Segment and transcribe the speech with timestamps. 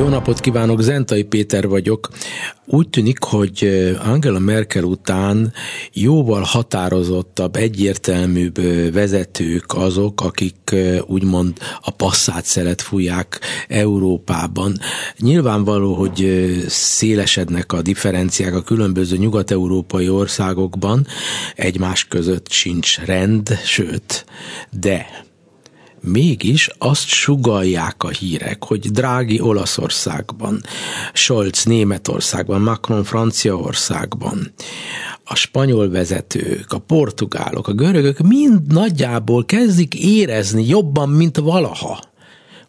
[0.00, 2.08] Jó napot kívánok, Zentai Péter vagyok.
[2.66, 3.68] Úgy tűnik, hogy
[4.04, 5.52] Angela Merkel után
[5.92, 8.60] jóval határozottabb, egyértelműbb
[8.92, 10.74] vezetők azok, akik
[11.06, 14.78] úgymond a passzát szelet fújják Európában.
[15.18, 21.06] Nyilvánvaló, hogy szélesednek a differenciák a különböző nyugat-európai országokban,
[21.54, 24.24] egymás között sincs rend, sőt,
[24.80, 25.06] de
[26.00, 30.62] mégis azt sugalják a hírek, hogy Drági Olaszországban,
[31.12, 34.52] Scholz Németországban, Macron Franciaországban,
[35.24, 42.00] a spanyol vezetők, a portugálok, a görögök mind nagyjából kezdik érezni jobban, mint valaha,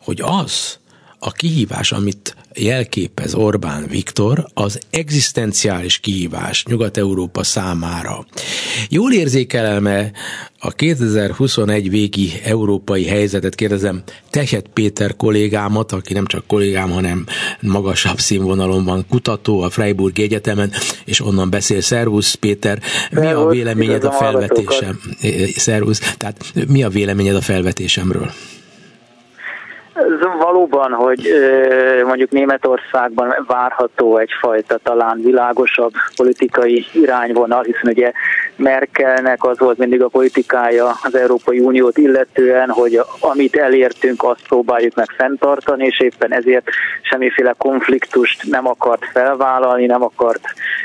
[0.03, 0.80] hogy az,
[1.23, 8.25] a kihívás, amit jelképez Orbán Viktor, az egzisztenciális kihívás Nyugat-Európa számára.
[8.89, 10.11] Jól érzékelme
[10.59, 17.25] a 2021 végi európai helyzetet, kérdezem Tehet Péter kollégámat, aki nem csak kollégám, hanem
[17.59, 20.72] magasabb színvonalon van kutató a Freiburg Egyetemen,
[21.05, 21.81] és onnan beszél.
[21.81, 24.99] Szervusz Péter, mi a véleményed a felvetésem?
[25.55, 28.31] Szervusz, tehát mi a véleményed a felvetésemről?
[30.39, 31.34] Valóban, hogy
[32.06, 38.11] mondjuk Németországban várható egyfajta talán világosabb politikai irányvonal, hiszen ugye
[38.56, 44.95] Merkelnek az volt mindig a politikája az Európai Uniót illetően, hogy amit elértünk, azt próbáljuk
[44.95, 46.70] meg fenntartani, és éppen ezért
[47.02, 50.42] semmiféle konfliktust nem akart felvállalni, nem akart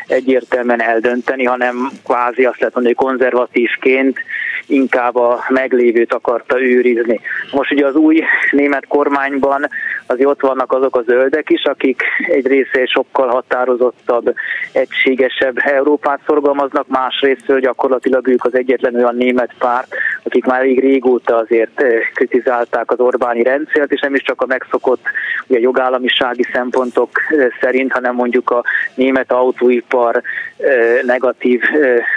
[0.06, 4.18] egyértelműen eldönteni, hanem kvázi azt lehet mondani, hogy konzervatívként
[4.66, 7.20] inkább a meglévőt akarta őrizni.
[7.52, 9.68] Most ugye az új német kormányban
[10.06, 14.34] azért ott vannak azok a zöldek is, akik egy része sokkal határozottabb,
[14.72, 21.36] egységesebb Európát szorgalmaznak, másrészt gyakorlatilag ők az egyetlen olyan német párt, akik már elég régóta
[21.36, 25.04] azért eh, kritizálták az Orbáni rendszert, és nem is csak a megszokott
[25.46, 28.64] ugye, jogállamisági szempontok eh, szerint, hanem mondjuk a
[28.94, 30.22] német autóipar
[30.56, 31.62] eh, negatív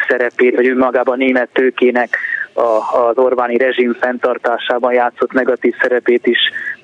[0.07, 2.18] szerepét, vagy önmagában a német tőkének
[2.54, 6.40] az Orbáni rezsim fenntartásában játszott negatív szerepét is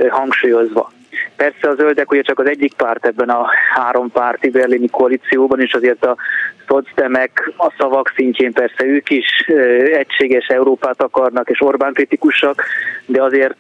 [0.10, 0.92] hangsúlyozva.
[1.36, 5.74] Persze a zöldek ugye csak az egyik párt ebben a három párti berlini koalícióban, és
[5.74, 6.16] azért a
[6.68, 9.28] szocdemek a szavak szintjén persze ők is
[9.94, 12.64] egységes Európát akarnak, és Orbán kritikusak,
[13.06, 13.56] de azért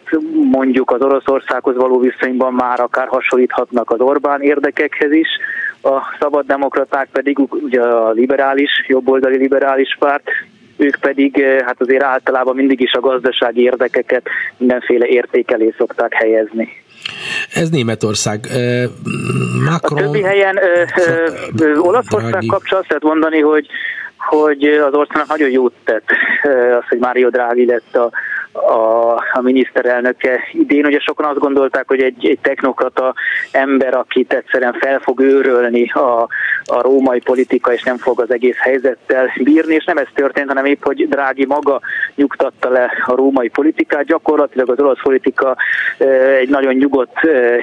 [0.51, 5.27] mondjuk az Oroszországhoz való viszonyban már akár hasonlíthatnak az Orbán érdekekhez is,
[5.81, 10.29] a szabaddemokraták pedig ugye a liberális, jobboldali liberális párt,
[10.77, 14.27] ők pedig hát azért általában mindig is a gazdasági érdekeket
[14.57, 16.69] mindenféle értékelé szokták helyezni.
[17.53, 18.39] Ez Németország.
[19.69, 19.99] Macron...
[19.99, 20.83] A többi helyen ö,
[21.59, 23.67] ö, Olaszország kapcsán azt lehet mondani, hogy
[24.17, 26.05] hogy az országnak nagyon jót tett
[26.79, 28.11] az, hogy Mário Draghi lett a,
[28.55, 30.85] a, a miniszterelnöke idén.
[30.85, 33.13] Ugye sokan azt gondolták, hogy egy, egy technokrata
[33.51, 36.27] ember, akit egyszerűen fel fog őrölni a,
[36.65, 40.65] a római politika, és nem fog az egész helyzettel bírni, és nem ez történt, hanem
[40.65, 41.81] épp, hogy Drági maga
[42.15, 44.05] nyugtatta le a római politikát.
[44.05, 45.57] Gyakorlatilag az olasz politika
[46.39, 47.19] egy nagyon nyugodt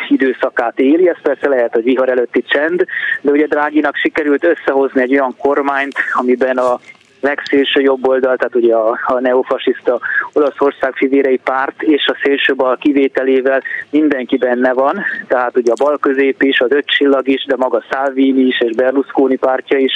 [0.09, 2.85] időszakát éli, ez persze lehet, hogy vihar előtti csend,
[3.21, 6.79] de ugye Dráginak sikerült összehozni egy olyan kormányt, amiben a
[7.23, 10.01] legszélső jobb oldal, tehát ugye a, a neofasiszta
[10.33, 15.99] Olaszország fivérei párt és a szélső bal kivételével mindenki benne van, tehát ugye a bal
[15.99, 19.93] közép is, az öt csillag is, de maga Salvini is és Berlusconi pártja is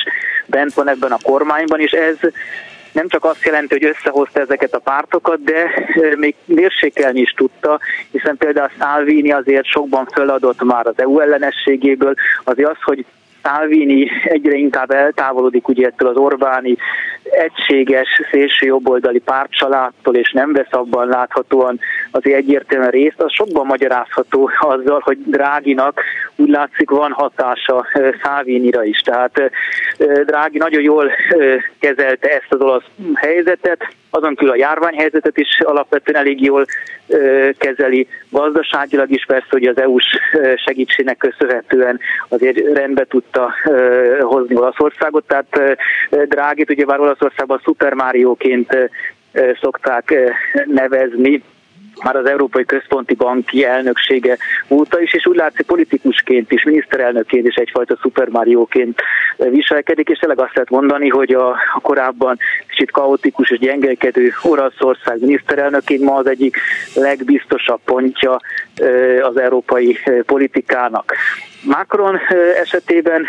[0.46, 2.16] bent van ebben a kormányban, és ez
[2.92, 5.70] nem csak azt jelenti, hogy összehozta ezeket a pártokat, de
[6.16, 12.70] még mérsékelni is tudta, hiszen például Salvini azért sokban feladott már az EU ellenességéből, azért
[12.70, 13.04] az, hogy
[13.46, 16.76] Salvini egyre inkább eltávolodik ugye ettől az Orbáni
[17.22, 21.78] egységes szélső jobboldali pártcsaládtól, és nem vesz abban láthatóan
[22.10, 26.00] azért egyértelműen részt, az sokban magyarázható azzal, hogy Dráginak
[26.36, 27.86] úgy látszik van hatása
[28.22, 29.00] Szávinira is.
[29.00, 29.50] Tehát
[30.24, 31.10] Drági nagyon jól
[31.78, 32.84] kezelte ezt az olasz
[33.14, 36.64] helyzetet, azon kívül a járványhelyzetet is alapvetően elég jól
[37.58, 40.06] kezeli, gazdaságilag is persze, hogy az EU-s
[40.66, 43.54] segítségnek köszönhetően azért rendbe tudta
[44.20, 45.78] hozni Olaszországot, tehát
[46.28, 48.90] Drágit ugye már Olaszországban Super Mario-ként
[49.60, 50.14] szokták
[50.66, 51.42] nevezni,
[52.02, 54.36] már az Európai Központi Banki elnöksége
[54.68, 59.00] óta is, és úgy látszik politikusként is, miniszterelnökként is egyfajta Super Mario-ként
[59.36, 62.38] viselkedik, és tényleg azt lehet mondani, hogy a, korábban
[62.68, 66.56] kicsit kaotikus és gyengelkedő Oroszország miniszterelnöként ma az egyik
[66.94, 68.40] legbiztosabb pontja
[69.22, 71.14] az európai politikának.
[71.66, 72.18] Macron
[72.60, 73.26] esetében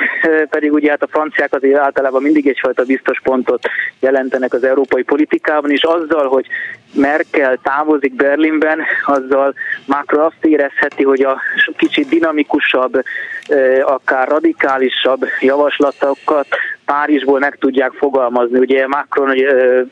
[0.50, 3.70] pedig ugye hát a franciák azért általában mindig egyfajta biztos pontot
[4.00, 6.46] jelentenek az európai politikában, és azzal, hogy
[6.94, 9.54] Merkel távozik Berlinben, azzal
[9.86, 11.42] Macron azt érezheti, hogy a
[11.78, 13.04] kicsit dinamikusabb,
[13.82, 16.48] akár radikálisabb javaslatokat
[16.86, 18.60] Párizsból meg tudják fogalmazni.
[18.60, 19.46] Ugye Macron hogy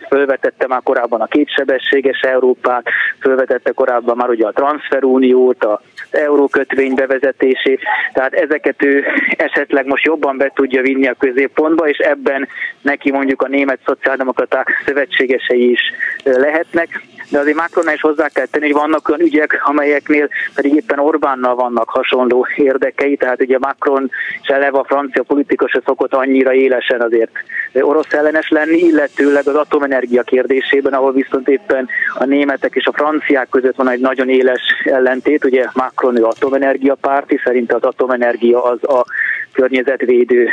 [0.07, 2.83] fölvetette már korábban a kétsebességes Európát,
[3.19, 5.81] fölvetette korábban már ugye a transferuniót, a
[6.11, 7.81] eurókötvény bevezetését,
[8.13, 9.03] tehát ezeket ő
[9.37, 12.47] esetleg most jobban be tudja vinni a középpontba, és ebben
[12.81, 15.81] neki mondjuk a német szociáldemokraták szövetségesei is
[16.23, 16.87] lehetnek.
[17.29, 21.55] De azért Macronnál is hozzá kell tenni, hogy vannak olyan ügyek, amelyeknél pedig éppen Orbánnal
[21.55, 24.11] vannak hasonló érdekei, tehát ugye Macron
[24.41, 27.31] és eleve a francia politikus szokott annyira élesen azért
[27.73, 33.49] orosz ellenes lenni, illetőleg az atomenergia kérdésében, ahol viszont éppen a németek és a franciák
[33.49, 38.83] között van egy nagyon éles ellentét, ugye Macron ő atomenergia párti, szerint az atomenergia az
[38.83, 39.05] a
[39.51, 40.49] környezetvédő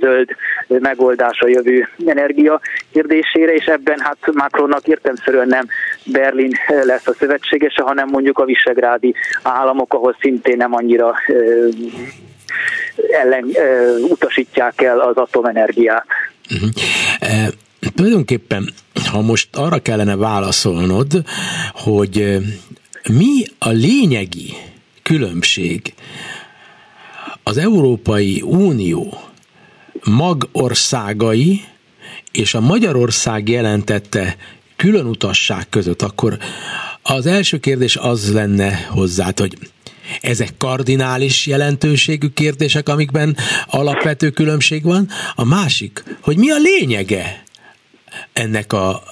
[0.00, 0.28] zöld
[0.68, 2.60] megoldása jövő energia
[2.92, 5.66] kérdésére, és ebben hát Macronnak értemszerűen nem
[6.04, 6.52] Berlin
[6.82, 11.14] lesz a szövetségese, hanem mondjuk a visegrádi államok, ahol szintén nem annyira
[13.22, 13.44] ellen
[14.08, 16.06] utasítják el az atomenergiát.
[16.54, 16.70] Uh-huh.
[17.94, 18.68] Tulajdonképpen,
[19.12, 21.06] ha most arra kellene válaszolnod,
[21.72, 22.38] hogy
[23.08, 24.52] mi a lényegi
[25.02, 25.94] különbség
[27.42, 29.20] az Európai Unió
[30.04, 31.64] magországai
[32.32, 34.36] és a Magyarország jelentette
[34.76, 36.38] külön utasság között, akkor
[37.02, 39.58] az első kérdés az lenne hozzá, hogy
[40.20, 43.36] ezek kardinális jelentőségű kérdések, amikben
[43.66, 45.08] alapvető különbség van.
[45.34, 47.42] A másik, hogy mi a lényege
[48.32, 49.02] ennek a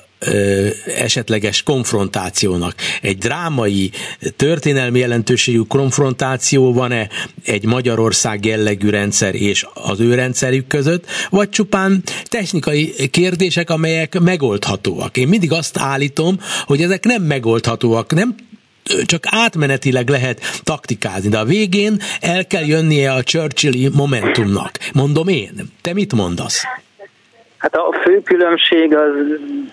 [0.97, 2.75] esetleges konfrontációnak.
[3.03, 3.91] Egy drámai,
[4.37, 7.09] történelmi jelentőségű konfrontáció van-e
[7.44, 15.17] egy Magyarország jellegű rendszer és az ő rendszerük között, vagy csupán technikai kérdések, amelyek megoldhatóak.
[15.17, 18.35] Én mindig azt állítom, hogy ezek nem megoldhatóak, nem
[19.06, 24.79] csak átmenetileg lehet taktikázni, de a végén el kell jönnie a Churchilli momentumnak.
[24.93, 25.73] Mondom én.
[25.81, 26.62] Te mit mondasz?
[27.59, 29.11] Hát a fő különbség az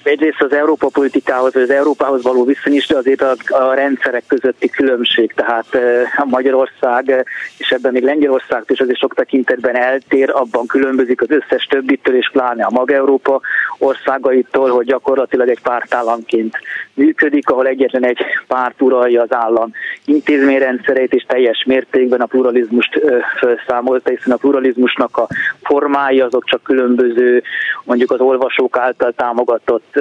[0.04, 4.24] egyrészt az Európa politikához, vagy az Európához való viszony is, de azért a, a rendszerek
[4.28, 5.34] közötti különbség.
[5.34, 5.78] Tehát
[6.18, 7.26] a Magyarország,
[7.58, 12.30] és ebben még Lengyelország is azért sok tekintetben eltér, abban különbözik az összes többitől, és
[12.32, 13.42] pláne a Mag-Európa
[13.78, 16.58] országaitól, hogy gyakorlatilag egy pártállamként
[16.96, 19.72] működik, ahol egyetlen egy párt uralja az állam
[20.06, 23.02] intézményrendszereit, és teljes mértékben a pluralizmust
[23.40, 25.28] felszámolta, hiszen a pluralizmusnak a
[25.64, 27.44] formái azok csak különböző
[27.84, 30.00] mondjuk az olvasók által támogatott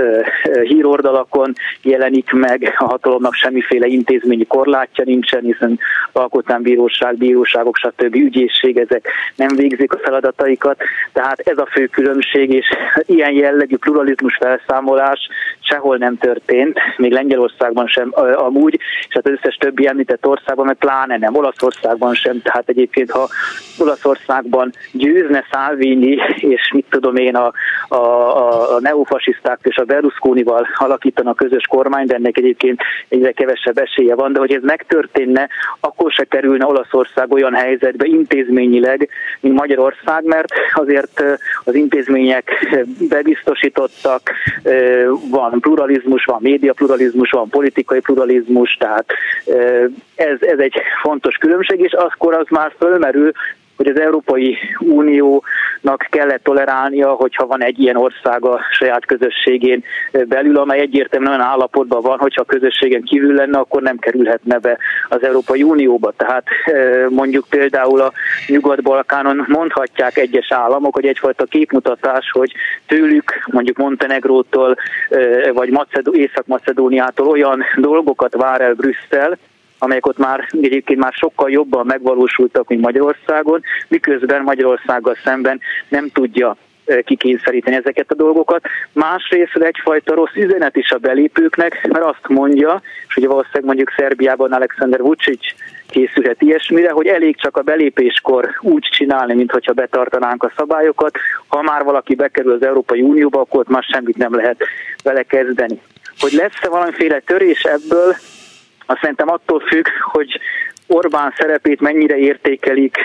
[0.63, 1.53] híroldalakon
[1.83, 5.79] jelenik meg, a hatalomnak semmiféle intézményi korlátja nincsen, hiszen
[6.13, 8.15] alkotmánybíróság, bíróságok, stb.
[8.15, 10.83] ügyészség, ezek nem végzik a feladataikat,
[11.13, 12.67] tehát ez a fő különbség, és
[13.07, 15.29] ilyen jellegű pluralizmus felszámolás
[15.65, 18.75] sehol nem történt, még Lengyelországban sem amúgy,
[19.09, 23.29] és hát az összes többi említett országban, meg pláne nem, Olaszországban sem, tehát egyébként ha
[23.79, 27.53] Olaszországban győzne Salvini, és mit tudom én, a,
[27.89, 34.15] a, a neofasiszták és a Berlusconival alakítanak közös kormány, de ennek egyébként egyre kevesebb esélye
[34.15, 35.49] van, de hogy ez megtörténne,
[35.81, 39.09] akkor se kerülne Olaszország olyan helyzetbe intézményileg,
[39.41, 41.23] mint Magyarország, mert azért
[41.65, 42.77] az intézmények
[43.09, 44.31] bebiztosítottak,
[45.31, 49.07] van pluralizmus, van média pluralizmus, van politikai pluralizmus, tehát
[50.15, 53.33] ez, ez egy fontos különbség, és akkor az már fölmerül,
[53.77, 59.85] hogy az Európai Uniónak kellett tolerálnia, hogyha van egy ilyen ország a saját közösségén
[60.29, 64.79] belül, amely egyértelműen olyan állapotban van, hogyha a közösségen kívül lenne, akkor nem kerülhetne be
[65.09, 66.13] az Európai Unióba.
[66.17, 68.13] Tehát e, mondjuk például a
[68.47, 72.53] Nyugat-Balkánon mondhatják egyes államok, hogy egyfajta képmutatás, hogy
[72.87, 74.77] tőlük, mondjuk Montenegrótól
[75.11, 75.79] e, vagy
[76.13, 79.39] Észak-Macedóniától olyan dolgokat vár el Brüsszel,
[79.79, 86.57] amelyek ott már egyébként már sokkal jobban megvalósultak, mint Magyarországon, miközben Magyarországgal szemben nem tudja
[87.05, 88.67] kikényszeríteni ezeket a dolgokat.
[88.93, 94.53] Másrészt egyfajta rossz üzenet is a belépőknek, mert azt mondja, és ugye valószínűleg mondjuk Szerbiában
[94.53, 95.41] Alexander Vucic
[95.89, 101.19] készülhet ilyesmire, hogy elég csak a belépéskor úgy csinálni, mintha betartanánk a szabályokat.
[101.47, 104.65] Ha már valaki bekerül az Európai Unióba, akkor ott már semmit nem lehet
[105.03, 105.81] vele kezdeni.
[106.19, 108.15] Hogy lesz-e valamiféle törés ebből,
[108.87, 110.41] azt szerintem attól függ, hogy
[110.87, 112.99] Orbán szerepét mennyire értékelik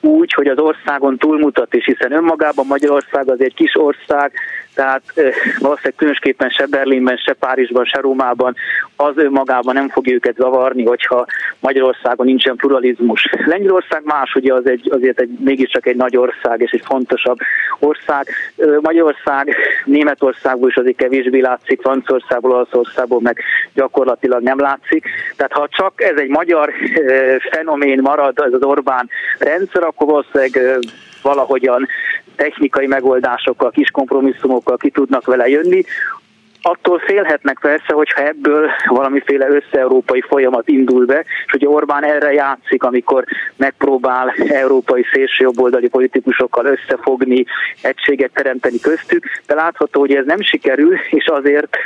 [0.00, 4.32] úgy, hogy az országon túlmutat is, hiszen önmagában Magyarország az egy kis ország,
[4.74, 5.02] tehát
[5.58, 8.54] valószínűleg különösképpen se Berlinben, se Párizsban, se Rómában
[8.96, 11.26] az önmagában nem fogja őket zavarni, hogyha
[11.60, 13.28] Magyarországon nincsen pluralizmus.
[13.44, 17.38] Lengyelország más, ugye az egy, azért egy, mégiscsak egy nagy ország és egy fontosabb
[17.78, 18.28] ország.
[18.80, 23.40] Magyarország, Németországból is azért kevésbé látszik, Franciaországból, Olaszországból meg
[23.74, 25.08] gyakorlatilag nem látszik.
[25.36, 26.72] Tehát ha csak ez egy magyar
[27.52, 30.80] fenomén marad, ez az Orbán rendszer, akkor valószínűleg
[31.22, 31.88] valahogyan
[32.36, 35.84] technikai megoldásokkal, kis kompromisszumokkal ki tudnak vele jönni.
[36.66, 42.82] Attól félhetnek persze, hogyha ebből valamiféle össze-európai folyamat indul be, és ugye Orbán erre játszik,
[42.82, 43.24] amikor
[43.56, 47.44] megpróbál európai szélsőjobboldali politikusokkal összefogni,
[47.82, 51.76] egységet teremteni köztük, de látható, hogy ez nem sikerül, és azért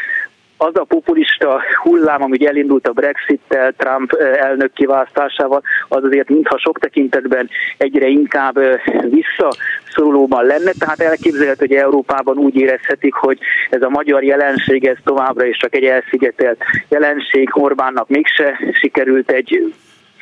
[0.59, 6.79] az a populista hullám, ami elindult a Brexit-tel, Trump elnök kiválasztásával, az azért mintha sok
[6.79, 8.59] tekintetben egyre inkább
[9.09, 13.38] visszaszorulóban lenne, tehát elképzelhető, hogy Európában úgy érezhetik, hogy
[13.71, 19.75] ez a magyar jelenség, ez továbbra is csak egy elszigetelt jelenség, Orbánnak mégse sikerült egy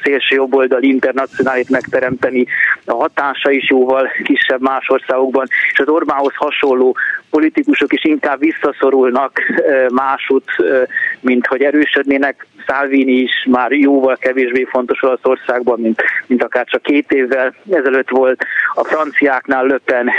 [0.02, 2.47] szélső jobboldal internacionálit megteremteni,
[2.85, 6.97] a hatása is jóval kisebb más országokban, és az Orbánhoz hasonló
[7.37, 9.40] politikusok is inkább visszaszorulnak
[9.88, 10.45] másút,
[11.21, 12.47] mint hogy erősödnének.
[12.66, 18.45] Salvini is már jóval kevésbé fontos Olaszországban, mint, mint akár csak két évvel ezelőtt volt.
[18.75, 20.11] A franciáknál löpen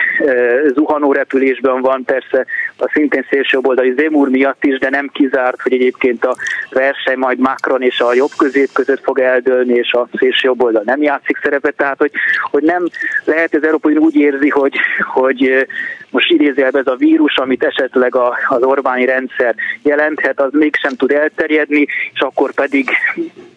[0.74, 2.46] zuhanó repülésben van, persze
[2.78, 6.36] a szintén szélsőjobboldali Zemur miatt is, de nem kizárt, hogy egyébként a
[6.70, 11.40] verseny majd Macron és a jobb közép között fog eldőlni, és a szélsőjobboldal nem játszik
[11.44, 12.12] szerepet, tehát hogy,
[12.52, 12.88] hogy nem
[13.26, 14.76] lehet az Európai úgy érzi, hogy,
[15.14, 15.68] hogy
[16.10, 21.12] most idézőjelben ez a vírus, amit esetleg a, az Orbáni rendszer jelenthet, az mégsem tud
[21.12, 22.90] elterjedni, és akkor pedig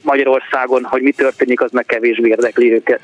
[0.03, 3.01] Magyarországon, hogy mi történik, az meg kevésbé érdekli őket.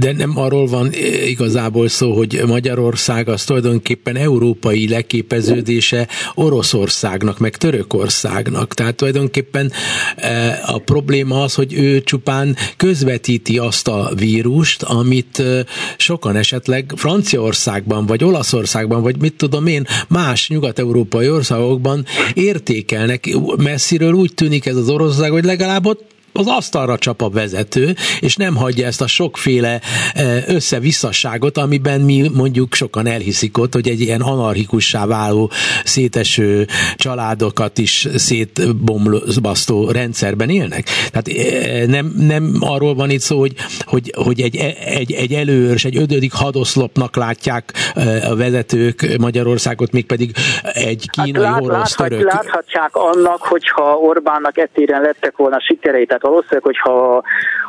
[0.00, 0.88] De nem arról van
[1.26, 8.74] igazából szó, hogy Magyarország az tulajdonképpen európai leképeződése Oroszországnak, meg Törökországnak.
[8.74, 9.72] Tehát tulajdonképpen
[10.16, 15.64] e, a probléma az, hogy ő csupán közvetíti azt a vírust, amit e,
[15.96, 18.61] sokan esetleg Franciaországban vagy Olaszországban,
[19.02, 22.04] vagy mit tudom én, más nyugat-európai országokban
[22.34, 23.28] értékelnek.
[23.56, 28.36] Messziről úgy tűnik ez az Oroszország, hogy legalább ott az asztalra csap a vezető, és
[28.36, 29.80] nem hagyja ezt a sokféle
[30.14, 35.50] e, összevisszaságot, amiben mi mondjuk sokan elhiszik ott, hogy egy ilyen anarchikussá váló,
[35.84, 40.88] széteső családokat is szétbombasztó rendszerben élnek.
[41.10, 45.84] Tehát e, nem, nem arról van itt szó, hogy, hogy, hogy egy, egy, egy előőrs,
[45.84, 50.30] egy ötödik hadoszlopnak látják e, a vezetők Magyarországot, még pedig
[50.62, 52.32] egy kínai, hát lát, orosz, török.
[52.32, 57.22] Láthatják annak, hogyha Orbánnak etéren lettek volna sikerei, tehát valószínűleg, hogyha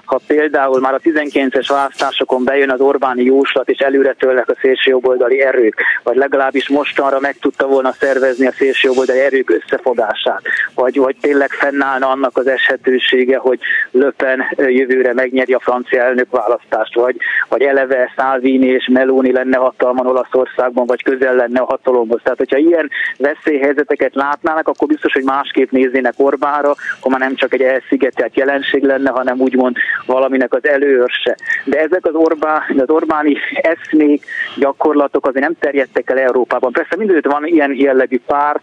[0.06, 5.42] ha például már a 19-es választásokon bejön az Orbáni jóslat, és előre tőlek a szélsőjobboldali
[5.42, 10.42] erők, vagy legalábbis mostanra meg tudta volna szervezni a szélsőjobboldali erők összefogását,
[10.76, 13.60] vagy, vagy tényleg fennállna annak az eshetősége, hogy
[13.92, 17.16] Löpen jövőre megnyeri a francia elnök választást, vagy,
[17.50, 22.20] vagy eleve Salvini és Meloni lenne hatalman Olaszországban, vagy közel lenne a hatalomhoz.
[22.24, 27.54] Tehát, hogyha ilyen veszélyhelyzeteket látnának, akkor biztos, hogy másképp néznének Orbánra, akkor már nem csak
[27.54, 31.38] egy elszigetelt jelenség lenne, hanem úgymond valaminek az előörse.
[31.66, 36.72] De ezek az, Orbán, az Orbáni eszmék, gyakorlatok azért nem terjedtek el Európában.
[36.72, 38.62] Persze mindőtt van ilyen jellegű párt,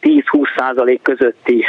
[0.00, 1.64] 10-20 százalék közötti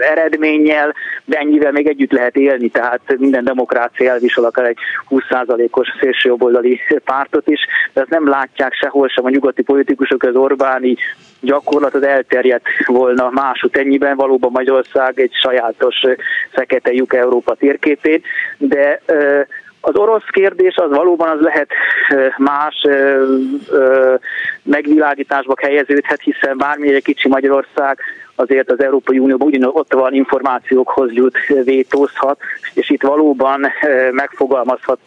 [0.00, 5.88] eredménnyel, de ennyivel még együtt lehet élni, tehát minden demokrácia elvisel akár egy 20 százalékos
[6.00, 7.60] szélsőjobboldali pártot is,
[7.92, 10.96] de azt nem látják sehol sem a nyugati politikusok, az Orbáni
[11.40, 15.96] gyakorlat az elterjedt volna másút ennyiben, valóban Magyarország egy sajátos
[16.50, 18.24] fekete lyuk Európa térképét,
[18.58, 19.00] de
[19.80, 21.68] az orosz kérdés az valóban az lehet
[22.36, 22.86] más
[24.62, 27.98] megvilágításba helyeződhet, hiszen bármilyen kicsi Magyarország
[28.34, 32.38] azért az Európai Unióban ugyan ott van információkhoz jut, vétózhat,
[32.74, 33.66] és itt valóban
[34.10, 34.98] megfogalmazhat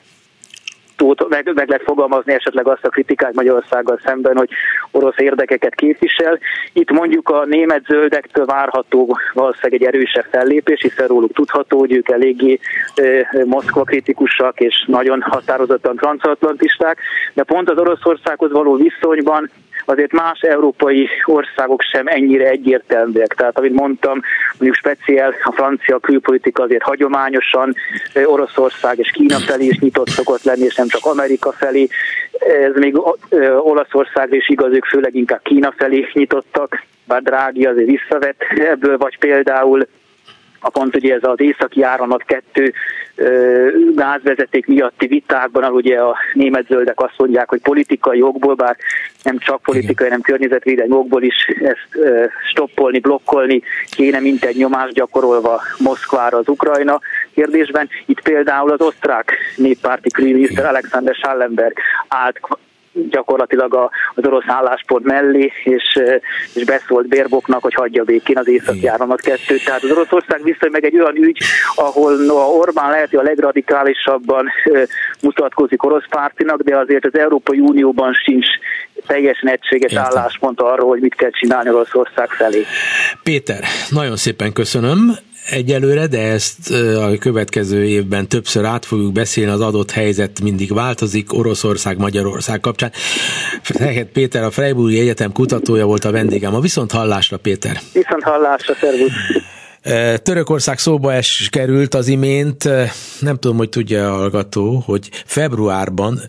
[1.29, 4.49] meg, meg lehet fogalmazni esetleg azt a kritikát Magyarországgal szemben, hogy
[4.93, 6.39] orosz érdekeket képvisel.
[6.73, 12.09] Itt mondjuk a német zöldektől várható valószínűleg egy erősebb fellépés, hiszen róluk tudható, hogy ők
[12.09, 12.59] eléggé
[13.45, 16.97] Moszkva kritikusak és nagyon határozottan transatlantisták,
[17.33, 19.49] de pont az Oroszországhoz való viszonyban
[19.85, 23.33] azért más európai országok sem ennyire egyértelműek.
[23.33, 24.21] Tehát, amit mondtam,
[24.51, 27.75] mondjuk speciál a francia külpolitika azért hagyományosan
[28.25, 31.87] Oroszország és Kína felé is nyitott szokott lenni, és nem csak Amerika felé.
[32.63, 33.01] Ez még
[33.59, 39.17] Olaszország is igaz, ők főleg inkább Kína felé nyitottak, bár Drági azért visszavett ebből, vagy
[39.17, 39.87] például
[40.63, 42.73] a pont ugye ez az északi áramlat kettő
[43.95, 48.77] gázvezeték miatti vitákban, ahol ugye a német zöldek azt mondják, hogy politikai jogból, bár
[49.23, 51.87] nem csak politikai, hanem környezetvédelmi jogból is ezt
[52.49, 56.99] stoppolni, blokkolni kéne, mint egy nyomást gyakorolva Moszkvára az Ukrajna
[57.33, 57.89] kérdésben.
[58.05, 61.77] Itt például az osztrák néppárti külügyminiszter Alexander Schallenberg
[62.07, 62.39] állt
[63.09, 65.99] gyakorlatilag az orosz álláspont mellé, és,
[66.53, 69.65] és beszólt Bérboknak, hogy hagyja békén az északi áramlat kettőt.
[69.65, 71.37] Tehát az Oroszország viszony meg egy olyan ügy,
[71.75, 74.49] ahol no, Orbán lehet, hogy a legradikálisabban
[75.21, 78.47] mutatkozik orosz pártinak, de azért az Európai Unióban sincs
[79.07, 80.05] teljesen egységes Értem.
[80.05, 82.65] álláspont arról, hogy mit kell csinálni Oroszország felé.
[83.23, 85.15] Péter, nagyon szépen köszönöm
[85.49, 91.33] egyelőre, de ezt a következő évben többször át fogjuk beszélni, az adott helyzet mindig változik,
[91.33, 92.91] Oroszország, Magyarország kapcsán.
[93.61, 96.55] Fehet Péter, a Freiburgi Egyetem kutatója volt a vendégem.
[96.55, 97.79] A viszont hallásra, Péter.
[97.93, 99.11] Viszont hallásra, szervusz.
[100.21, 102.63] Törökország szóba es került az imént,
[103.19, 106.21] nem tudom, hogy tudja a hallgató, hogy februárban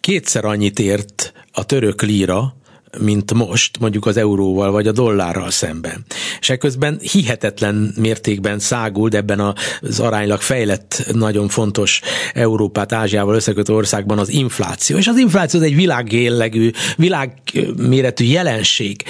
[0.00, 2.54] kétszer annyit ért a török líra,
[2.98, 6.04] mint most, mondjuk az euróval vagy a dollárral szemben.
[6.40, 12.00] És ekközben hihetetlen mértékben száguld ebben az aránylag fejlett, nagyon fontos
[12.34, 14.96] Európát, Ázsiával összekötő országban az infláció.
[14.96, 19.02] És az infláció egy világgéllegű, világméretű jelenség.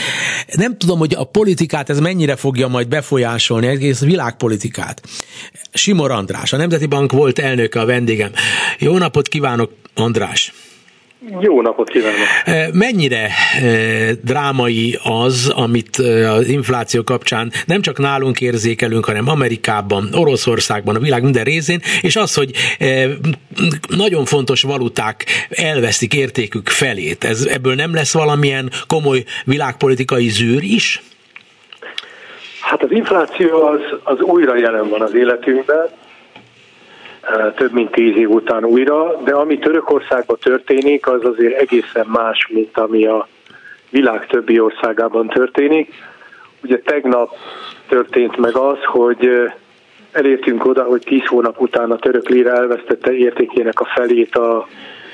[0.53, 5.03] Nem tudom, hogy a politikát ez mennyire fogja majd befolyásolni, egész világpolitikát.
[5.73, 8.33] Simor András, a Nemzeti Bank volt elnöke a vendégem.
[8.79, 10.53] Jó napot kívánok, András!
[11.41, 12.19] Jó napot kívánok!
[12.45, 13.29] Eh, mennyire
[13.63, 20.97] eh, drámai az, amit eh, az infláció kapcsán nem csak nálunk érzékelünk, hanem Amerikában, Oroszországban,
[20.97, 22.51] a világ minden részén, és az, hogy
[23.89, 27.25] nagyon fontos valuták elveszik értékük felét.
[27.25, 31.03] Ez, ebből nem lesz valamilyen komoly világpolitikai zűr is?
[32.61, 35.89] Hát az infláció az, az újra jelen van az életünkben,
[37.57, 42.79] több mint tíz év után újra, de ami Törökországban történik, az azért egészen más, mint
[42.79, 43.29] ami a
[43.91, 45.93] világ többi országában történik.
[46.63, 47.31] Ugye tegnap
[47.89, 49.51] történt meg az, hogy
[50.13, 54.67] elértünk oda, hogy 10 hónap után a török lira elvesztette értékének a felét a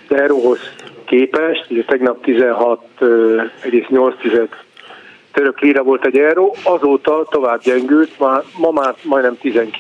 [0.09, 0.59] euróhoz
[1.05, 1.67] képest.
[1.71, 4.49] Ugye tegnap 16,8
[5.33, 9.77] török lira volt egy euró, azóta tovább gyengült, ma, ma már majdnem 19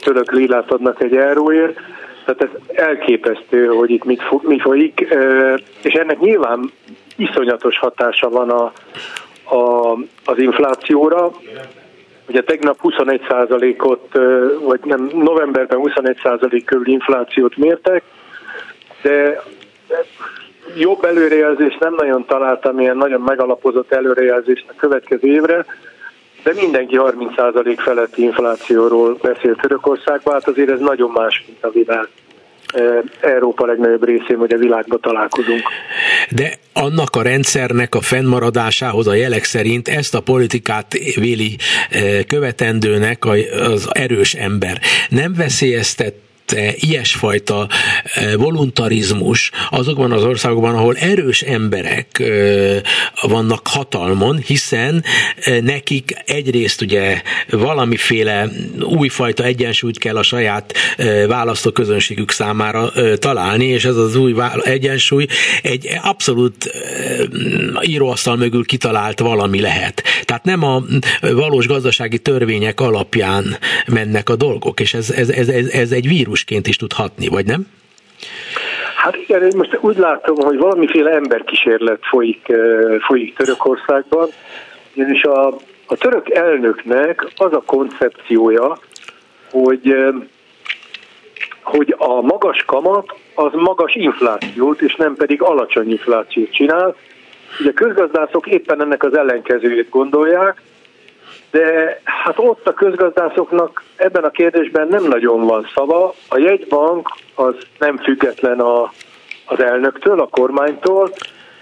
[0.00, 1.80] török lilát adnak egy euróért,
[2.24, 5.14] tehát ez elképesztő, hogy itt mit, mi folyik,
[5.82, 6.70] és ennek nyilván
[7.16, 8.72] iszonyatos hatása van a,
[9.54, 9.92] a,
[10.24, 11.30] az inflációra.
[12.28, 14.18] Ugye tegnap 21%-ot,
[14.64, 18.02] vagy nem, novemberben 21% körül inflációt mértek,
[19.02, 19.42] de
[20.76, 25.64] jobb előrejelzést nem nagyon találtam, ilyen nagyon megalapozott előrejelzést a következő évre
[26.42, 32.08] de mindenki 30% feletti inflációról beszél Törökországban, hát azért ez nagyon más, mint a világ.
[33.20, 35.62] Európa legnagyobb részén, vagy a világban találkozunk.
[36.30, 41.56] De annak a rendszernek a fennmaradásához a jelek szerint ezt a politikát véli
[42.26, 44.80] követendőnek az erős ember.
[45.08, 46.14] Nem veszélyeztet
[46.74, 47.68] ilyesfajta
[48.14, 52.26] e, voluntarizmus azokban az országokban, ahol erős emberek e,
[53.22, 55.04] vannak hatalmon, hiszen
[55.60, 58.48] nekik egyrészt ugye valamiféle
[58.80, 60.74] újfajta egyensúlyt kell a saját
[61.26, 65.26] választóközönségük számára találni, és ez az új egyensúly
[65.62, 66.70] egy abszolút
[67.82, 70.02] íróasztal mögül kitalált valami lehet.
[70.24, 70.82] Tehát nem a
[71.20, 76.66] valós gazdasági törvények alapján mennek a dolgok, és ez, ez, ez, ez egy vírus vírusként
[76.66, 77.66] is tud hatni, vagy nem?
[78.96, 82.52] Hát igen, én most úgy látom, hogy valamiféle emberkísérlet folyik,
[83.06, 84.28] folyik Törökországban,
[84.94, 85.46] és a,
[85.86, 88.78] a török elnöknek az a koncepciója,
[89.50, 89.94] hogy
[91.62, 96.96] hogy a magas kamat az magas inflációt, és nem pedig alacsony inflációt csinál.
[97.60, 100.62] Ugye a közgazdászok éppen ennek az ellenkezőjét gondolják,
[101.50, 106.14] de hát ott a közgazdászoknak ebben a kérdésben nem nagyon van szava.
[106.28, 108.92] A jegybank az nem független a,
[109.46, 111.10] az elnöktől, a kormánytól,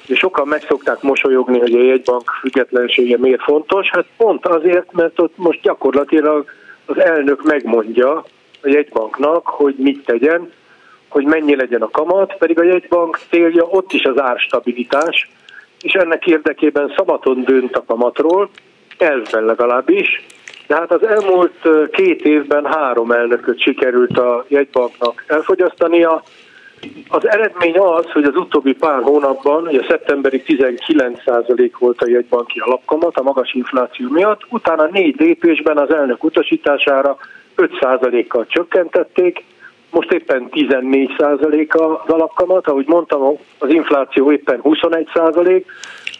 [0.06, 3.90] és sokan meg szokták mosolyogni, hogy a jegybank függetlensége miért fontos.
[3.90, 6.50] Hát pont azért, mert ott most gyakorlatilag
[6.86, 8.24] az elnök megmondja
[8.62, 10.52] a jegybanknak, hogy mit tegyen,
[11.08, 15.30] hogy mennyi legyen a kamat, pedig a jegybank célja ott is az árstabilitás,
[15.80, 18.50] és ennek érdekében szabaton dönt a kamatról,
[18.98, 20.24] elvben legalábbis,
[20.66, 26.22] de hát az elmúlt két évben három elnököt sikerült a jegybanknak elfogyasztania,
[27.08, 33.16] Az eredmény az, hogy az utóbbi pár hónapban, ugye szeptemberi 19% volt a jegybanki alapkamat
[33.16, 37.16] a magas infláció miatt, utána négy lépésben az elnök utasítására
[37.56, 39.44] 5%-kal csökkentették,
[39.96, 45.64] most éppen 14% az alapkamat, ahogy mondtam, az infláció éppen 21%,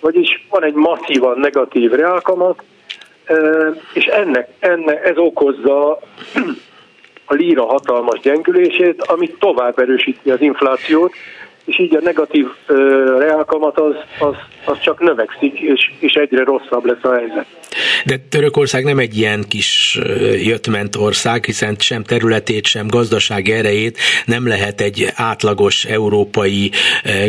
[0.00, 2.62] vagyis van egy masszívan negatív reálkamat,
[3.92, 5.90] és ennek, ennek ez okozza
[7.24, 11.12] a líra hatalmas gyengülését, ami tovább erősíti az inflációt,
[11.64, 12.46] és így a negatív
[13.18, 14.34] reálkamat az, az,
[14.64, 17.46] az csak növekszik, és, és egyre rosszabb lesz a helyzet.
[18.04, 19.98] De Törökország nem egy ilyen kis
[20.42, 26.70] jött-ment ország, hiszen sem területét, sem gazdasági erejét nem lehet egy átlagos európai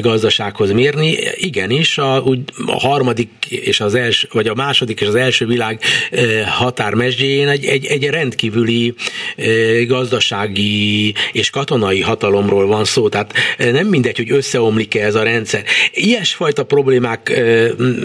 [0.01, 1.17] gazdasághoz mérni.
[1.35, 5.79] Igenis, a, úgy, a harmadik és az első, vagy a második és az első világ
[6.45, 8.93] határmesdjéjén egy, egy, egy rendkívüli
[9.87, 13.09] gazdasági és katonai hatalomról van szó.
[13.09, 15.63] Tehát nem mindegy, hogy összeomlik-e ez a rendszer.
[15.93, 17.41] Ilyesfajta problémák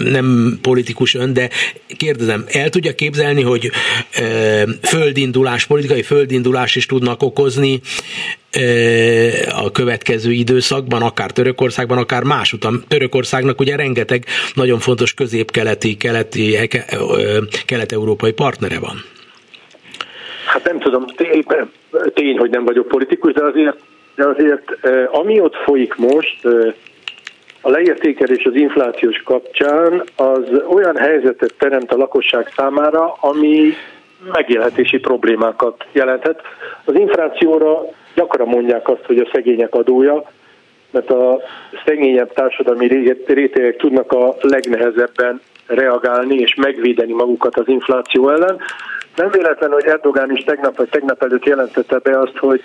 [0.03, 1.49] nem politikus ön, de
[1.97, 3.71] kérdezem, kérdezem, el tudja képzelni, hogy
[4.11, 4.21] e,
[4.81, 7.79] földindulás, politikai földindulás is tudnak okozni
[8.51, 8.61] e,
[9.63, 12.83] a következő időszakban, akár Törökországban, akár másutam.
[12.87, 16.67] Törökországnak ugye rengeteg nagyon fontos közép-keleti, keleti, e,
[17.65, 18.95] kelet-európai partnere van.
[20.45, 21.05] Hát nem tudom,
[22.13, 23.77] tény, hogy nem vagyok politikus, de azért,
[24.15, 24.63] de azért
[25.11, 26.37] ami ott folyik most,
[27.65, 33.73] a leértékelés az inflációs kapcsán az olyan helyzetet teremt a lakosság számára, ami
[34.33, 36.41] megélhetési problémákat jelenthet.
[36.85, 37.81] Az inflációra
[38.15, 40.23] gyakran mondják azt, hogy a szegények adója,
[40.91, 41.39] mert a
[41.85, 42.87] szegényebb társadalmi
[43.27, 48.59] rétegek tudnak a legnehezebben reagálni és megvédeni magukat az infláció ellen.
[49.15, 52.61] Nem véletlen, hogy Erdogán is tegnap vagy tegnap előtt jelentette be azt, hogy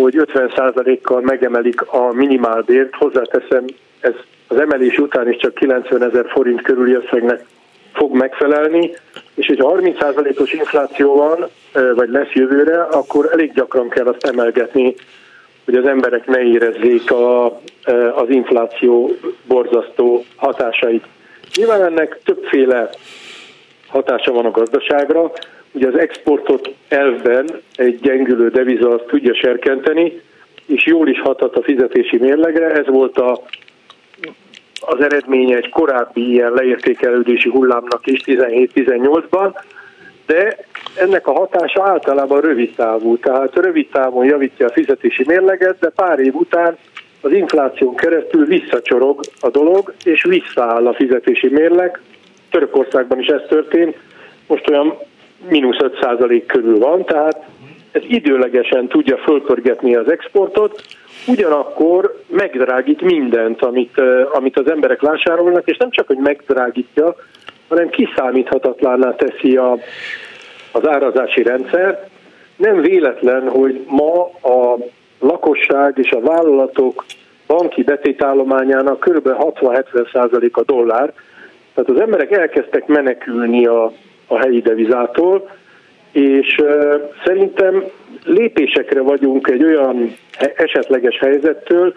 [0.00, 3.64] hogy 50%-kal megemelik a minimálbért, hozzáteszem
[4.00, 4.12] ez
[4.48, 7.44] az emelés után is csak 90 ezer forint körüli összegnek
[7.92, 8.92] fog megfelelni,
[9.34, 11.46] és hogy 30%-os infláció van,
[11.94, 14.94] vagy lesz jövőre, akkor elég gyakran kell azt emelgetni,
[15.64, 17.46] hogy az emberek ne érezzék a,
[18.14, 19.10] az infláció
[19.46, 21.04] borzasztó hatásait.
[21.54, 22.90] Nyilván ennek többféle
[23.88, 25.32] hatása van a gazdaságra,
[25.72, 30.20] ugye az exportot elvben egy gyengülő deviza tudja serkenteni,
[30.66, 33.42] és jól is hathat a fizetési mérlegre, ez volt a
[34.80, 39.54] az eredménye egy korábbi ilyen leértékelődési hullámnak is 17-18-ban,
[40.26, 40.56] de
[40.96, 46.18] ennek a hatása általában rövid távú, tehát rövid távon javítja a fizetési mérleget, de pár
[46.18, 46.76] év után
[47.20, 52.00] az infláción keresztül visszacsorog a dolog, és visszaáll a fizetési mérleg.
[52.50, 53.96] Törökországban is ez történt,
[54.46, 54.98] most olyan
[55.48, 57.46] mínusz 5% körül van, tehát
[57.92, 60.82] ez időlegesen tudja fölpörgetni az exportot,
[61.26, 64.00] ugyanakkor megdrágít mindent, amit,
[64.32, 67.14] amit az emberek vásárolnak, és nem csak, hogy megdrágítja,
[67.68, 69.78] hanem kiszámíthatatlaná teszi a,
[70.72, 72.08] az árazási rendszer.
[72.56, 74.76] Nem véletlen, hogy ma a
[75.20, 77.04] lakosság és a vállalatok
[77.46, 79.28] banki betétállományának kb.
[79.28, 81.12] 60-70% a dollár,
[81.74, 83.92] tehát az emberek elkezdtek menekülni a,
[84.28, 85.50] a helyi devizától,
[86.12, 86.62] és
[87.24, 87.84] szerintem
[88.24, 90.16] lépésekre vagyunk egy olyan
[90.56, 91.94] esetleges helyzettől,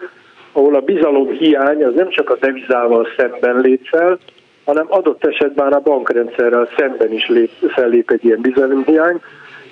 [0.52, 4.18] ahol a bizalom hiány az nem csak a devizával szemben lép fel,
[4.64, 9.20] hanem adott esetben a bankrendszerrel szemben is lép, fellép egy ilyen bizalomhiány,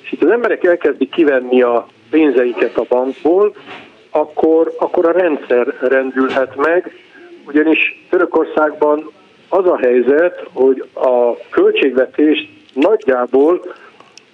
[0.03, 3.55] és itt az emberek elkezdik kivenni a pénzeiket a bankból,
[4.11, 6.93] akkor, akkor a rendszer rendülhet meg,
[7.47, 9.11] ugyanis Törökországban
[9.51, 13.75] az a helyzet, hogy a költségvetést nagyjából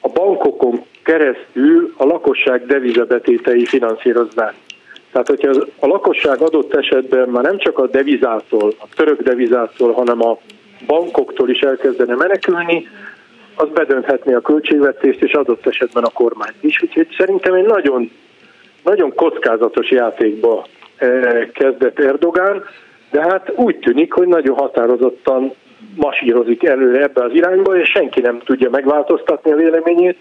[0.01, 4.55] a bankokon keresztül a lakosság devizabetétei finanszíroznák.
[5.13, 10.23] Tehát, hogyha a lakosság adott esetben már nem csak a devizától, a török devizától, hanem
[10.23, 10.39] a
[10.87, 12.89] bankoktól is elkezdene menekülni,
[13.55, 16.83] az bedönthetné a költségvetést, és adott esetben a kormányt is.
[16.83, 18.11] Úgyhogy szerintem egy nagyon,
[18.85, 22.65] nagyon kockázatos játékba eh, kezdett Erdogán,
[23.17, 25.55] de hát úgy tűnik, hogy nagyon határozottan
[25.95, 30.17] masírozik előre ebbe az irányba, és senki nem tudja megváltoztatni a véleményét,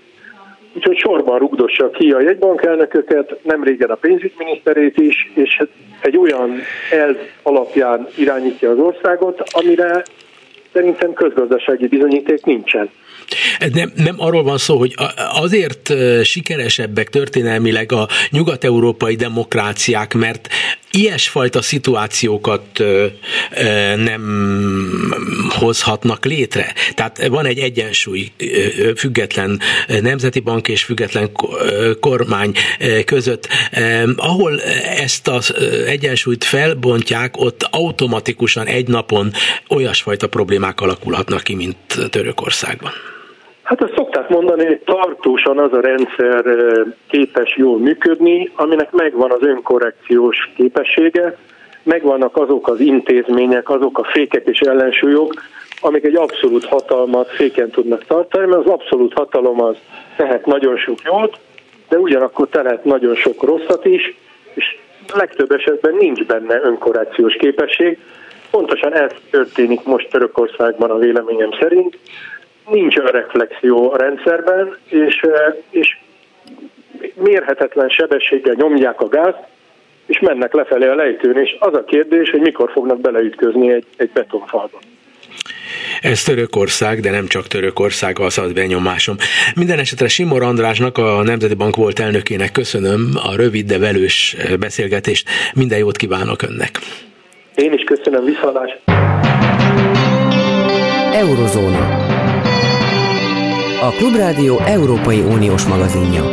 [0.73, 5.61] úgyhogy sorban rugdossa ki a jegybankelnököket, nem régen a pénzügyminiszterét is, és
[6.01, 6.59] egy olyan
[6.91, 10.03] elv alapján irányítja az országot, amire
[10.73, 12.89] szerintem közgazdasági bizonyíték nincsen.
[13.73, 14.93] Nem, nem arról van szó, hogy
[15.41, 20.47] azért sikeresebbek történelmileg a nyugat-európai demokráciák, mert
[20.95, 22.83] ilyesfajta szituációkat
[23.95, 24.23] nem
[25.49, 26.73] hozhatnak létre.
[26.93, 28.31] Tehát van egy egyensúly
[28.95, 31.31] független nemzeti bank és független
[31.99, 32.53] kormány
[33.05, 33.47] között.
[34.15, 34.61] Ahol
[34.97, 35.53] ezt az
[35.87, 39.31] egyensúlyt felbontják, ott automatikusan egy napon
[39.69, 41.77] olyasfajta problémák alakulhatnak ki, mint
[42.09, 42.91] Törökországban.
[43.65, 46.45] Hát azt szokták mondani, hogy tartósan az a rendszer
[47.07, 51.37] képes jól működni, aminek megvan az önkorrekciós képessége,
[51.83, 55.33] megvannak azok az intézmények, azok a fékek és ellensúlyok,
[55.81, 59.75] amik egy abszolút hatalmat féken tudnak tartani, mert az abszolút hatalom az
[60.15, 61.37] tehet nagyon sok jót,
[61.89, 64.15] de ugyanakkor tehet nagyon sok rosszat is,
[64.53, 64.77] és
[65.13, 67.99] legtöbb esetben nincs benne önkorrekciós képesség.
[68.51, 71.97] Pontosan ez történik most Törökországban a véleményem szerint,
[72.69, 75.21] nincs olyan reflexió a rendszerben, és,
[75.69, 75.97] és
[77.13, 79.43] mérhetetlen sebességgel nyomják a gázt,
[80.05, 84.09] és mennek lefelé a lejtőn, és az a kérdés, hogy mikor fognak beleütközni egy, egy
[84.13, 84.79] betonfalba.
[86.01, 89.15] Ez Törökország, de nem csak Törökország, az az benyomásom.
[89.55, 95.29] Minden esetre Simor Andrásnak, a Nemzeti Bank volt elnökének köszönöm a rövid, de velős beszélgetést.
[95.53, 96.79] Minden jót kívánok önnek.
[97.55, 98.77] Én is köszönöm, viszalás.
[101.13, 101.94] Eurozóna
[103.85, 106.23] a Klubrádió Európai Uniós magazinja.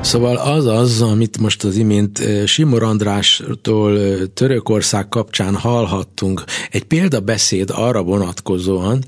[0.00, 3.98] Szóval az az, amit most az imént Simor Andrástól
[4.34, 9.04] Törökország kapcsán hallhattunk, egy példabeszéd arra vonatkozóan,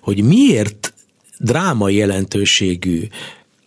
[0.00, 0.94] hogy miért
[1.38, 3.02] drámai jelentőségű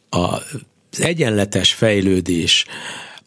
[0.10, 2.66] az egyenletes fejlődés,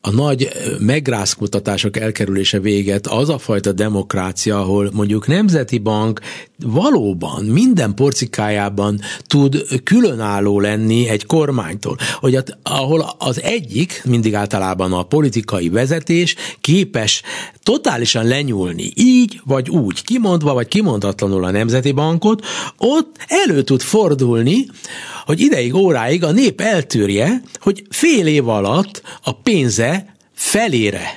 [0.07, 6.21] a nagy megrázkutatások elkerülése véget az a fajta demokrácia, ahol mondjuk Nemzeti Bank
[6.65, 15.03] valóban minden porcikájában tud különálló lenni egy kormánytól, hogy ahol az egyik, mindig általában a
[15.03, 17.23] politikai vezetés képes
[17.63, 22.47] totálisan lenyúlni, így vagy úgy, kimondva vagy kimondatlanul a Nemzeti Bankot,
[22.79, 24.67] ott elő tud fordulni,
[25.25, 31.15] hogy ideig, óráig a nép eltűrje, hogy fél év alatt a pénze felére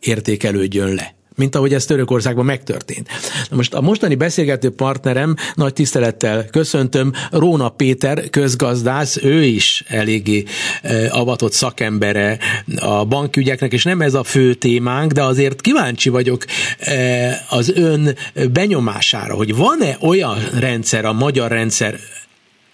[0.00, 3.08] értékelődjön le mint ahogy ez Törökországban megtörtént.
[3.50, 10.44] Na most a mostani beszélgető partnerem, nagy tisztelettel köszöntöm, Róna Péter, közgazdász, ő is eléggé
[10.82, 12.38] eh, avatott szakembere
[12.76, 16.44] a bankügyeknek, és nem ez a fő témánk, de azért kíváncsi vagyok
[16.78, 18.16] eh, az ön
[18.52, 21.98] benyomására, hogy van-e olyan rendszer, a magyar rendszer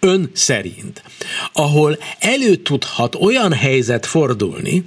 [0.07, 1.03] ön szerint,
[1.53, 4.85] ahol elő tudhat olyan helyzet fordulni,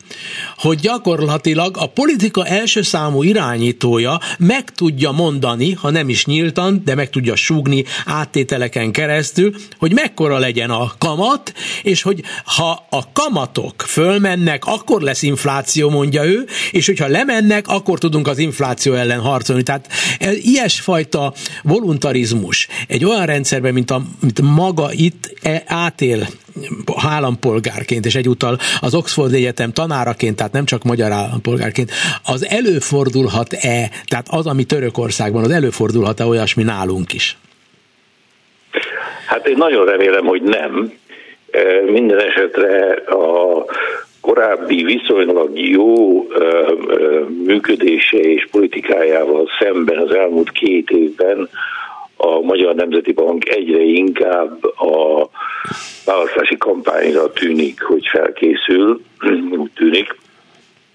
[0.57, 6.95] hogy gyakorlatilag a politika első számú irányítója meg tudja mondani, ha nem is nyíltan, de
[6.95, 13.81] meg tudja súgni áttételeken keresztül, hogy mekkora legyen a kamat, és hogy ha a kamatok
[13.87, 19.63] fölmennek, akkor lesz infláció, mondja ő, és hogyha lemennek, akkor tudunk az infláció ellen harcolni.
[19.63, 19.87] Tehát
[20.41, 26.19] ilyesfajta voluntarizmus egy olyan rendszerben, mint, a, mint maga itt e, átél
[26.95, 31.91] állampolgárként, és egyúttal az Oxford Egyetem tanáraként, tehát nem csak magyar állampolgárként,
[32.25, 37.37] az előfordulhat-e, tehát az, ami Törökországban, az előfordulhat-e olyasmi nálunk is?
[39.27, 40.93] Hát én nagyon remélem, hogy nem.
[41.51, 43.65] E, minden esetre a
[44.21, 46.27] korábbi viszonylag jó
[47.45, 51.49] működése és politikájával szemben az elmúlt két évben
[52.17, 55.29] a Magyar Nemzeti Bank egyre inkább a
[56.05, 59.01] választási kampányra tűnik, hogy felkészül,
[59.61, 60.15] úgy tűnik,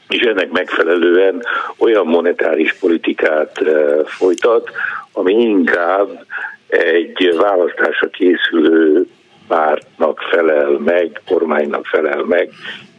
[0.09, 1.43] és ennek megfelelően
[1.79, 4.71] olyan monetáris politikát eh, folytat,
[5.13, 6.27] ami inkább
[6.69, 9.07] egy választásra készülő
[9.49, 12.51] pártnak felel meg, kormánynak felel meg,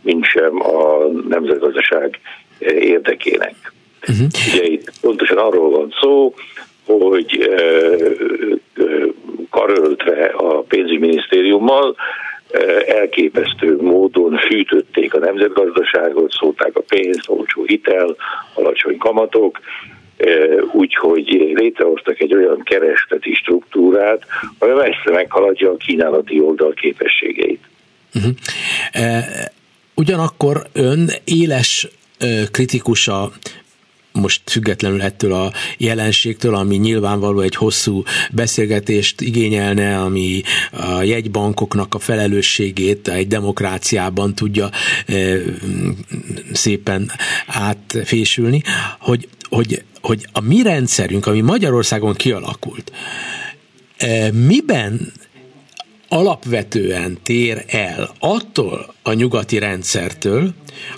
[0.02, 2.20] mint sem a nemzetgazdaság
[2.60, 3.56] eh, érdekének.
[4.10, 4.28] Uh-huh.
[4.54, 6.34] Ugye itt pontosan arról van szó,
[7.00, 7.50] hogy
[9.50, 11.96] karöltve a pénzügyminisztériummal
[12.88, 18.16] elképesztő módon fűtötték a nemzetgazdaságot, szólták a pénzt, olcsó hitel,
[18.54, 19.60] alacsony kamatok,
[20.72, 24.26] úgyhogy létrehoztak egy olyan keresteti struktúrát,
[24.60, 27.64] ami messze meghaladja a kínálati oldal képességeit.
[28.14, 28.34] Uh-huh.
[29.96, 31.88] Ugyanakkor ön éles
[32.52, 33.32] kritikusa
[34.12, 42.00] most függetlenül ettől a jelenségtől, ami nyilvánvaló egy hosszú beszélgetést igényelne, ami a jegybankoknak a
[42.00, 44.70] felelősségét egy demokráciában tudja
[45.06, 45.38] e,
[46.54, 47.12] szépen
[47.48, 48.62] átfésülni,
[49.00, 52.92] hogy, hogy, hogy a mi rendszerünk, ami Magyarországon kialakult,
[53.98, 55.12] e, miben
[56.14, 60.54] alapvetően tér el attól a nyugati rendszertől,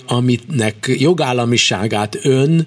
[0.06, 2.66] aminek jogállamiságát ön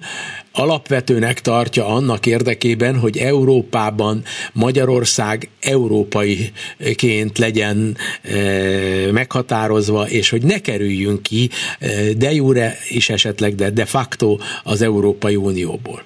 [0.58, 11.22] alapvetőnek tartja annak érdekében, hogy Európában Magyarország európaiként legyen e, meghatározva, és hogy ne kerüljünk
[11.22, 11.48] ki
[11.80, 11.86] e,
[12.18, 16.02] de jure is esetleg, de de facto az Európai Unióból.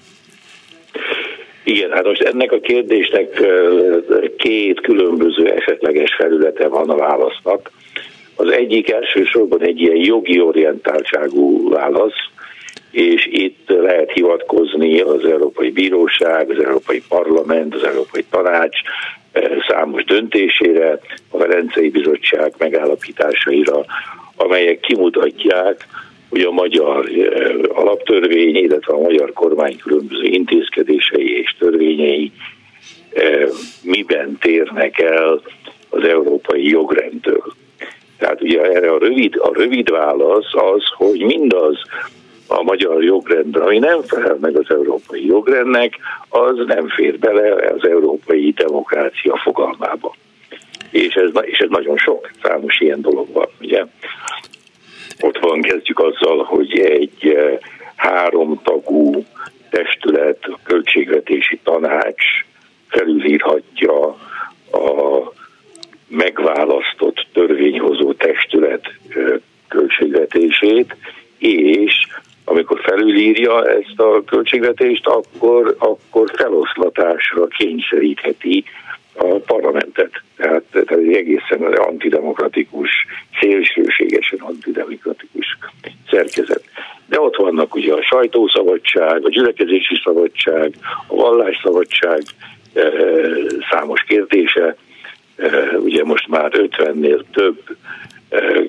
[1.65, 3.29] Igen, hát most ennek a kérdésnek
[4.37, 7.71] két különböző esetleges felülete van a válasznak.
[8.37, 12.32] Az egyik elsősorban egy ilyen jogi orientáltságú válasz,
[12.93, 18.79] és itt lehet hivatkozni az Európai Bíróság, az Európai Parlament, az Európai Tanács
[19.69, 20.99] számos döntésére,
[21.31, 23.85] a Velencei Bizottság megállapításaira,
[24.37, 25.87] amelyek kimutatják,
[26.29, 27.11] hogy a magyar
[27.69, 32.33] alaptörvény, illetve a magyar kormány különböző intézkedései és törvényei
[33.83, 35.43] miben térnek el
[35.89, 37.43] az európai jogrendtől.
[38.19, 41.79] Tehát ugye erre a rövid, a rövid válasz az, hogy mindaz
[42.53, 45.97] a magyar jogrendben, ami nem felel meg az európai jogrendnek,
[46.29, 50.15] az nem fér bele az európai demokrácia fogalmába.
[50.91, 53.85] És ez, és ez nagyon sok, számos ilyen dolog van, ugye.
[55.21, 57.59] Ott van, kezdjük azzal, hogy egy eh,
[57.97, 59.25] háromtagú
[59.71, 62.25] testület, a költségvetési tanács
[62.89, 64.07] felülírhatja
[64.73, 65.33] a
[66.09, 69.25] megválasztott törvényhozó testület eh,
[69.69, 70.97] költségvetését,
[71.39, 72.07] és
[72.45, 78.65] amikor felülírja ezt a költségvetést, akkor, akkor feloszlatásra kényszerítheti
[79.15, 80.11] a parlamentet.
[80.37, 82.91] Tehát, tehát egy egészen antidemokratikus,
[83.41, 85.59] szélsőségesen antidemokratikus
[86.11, 86.63] szerkezet.
[87.07, 90.75] De ott vannak ugye a sajtószabadság, a gyülekezési szabadság,
[91.07, 92.23] a vallásszabadság
[92.75, 92.83] e,
[93.71, 94.77] számos kérdése.
[95.37, 97.77] E, ugye most már 50-nél több
[98.29, 98.62] e,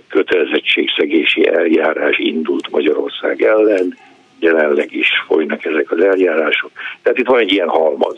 [0.74, 3.98] kötelezettségszegési eljárás indult Magyarország ellen,
[4.40, 6.72] jelenleg is folynak ezek az eljárások.
[7.02, 8.18] Tehát itt van egy ilyen halmaz.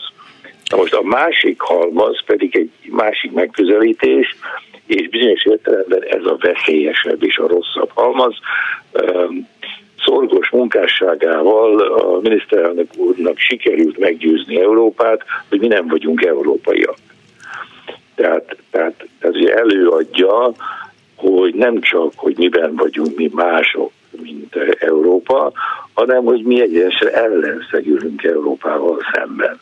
[0.69, 4.35] Na most a másik halmaz pedig egy másik megközelítés,
[4.85, 8.35] és bizonyos értelemben ez a veszélyesebb és a rosszabb halmaz.
[10.05, 16.97] Szorgos munkásságával a miniszterelnök úrnak sikerült meggyőzni Európát, hogy mi nem vagyunk európaiak.
[18.15, 20.53] Tehát, tehát ez előadja,
[21.31, 25.51] hogy nem csak, hogy miben vagyunk mi mások, mint Európa,
[25.93, 29.59] hanem hogy mi egyenesen ellenszegülünk Európával szemben.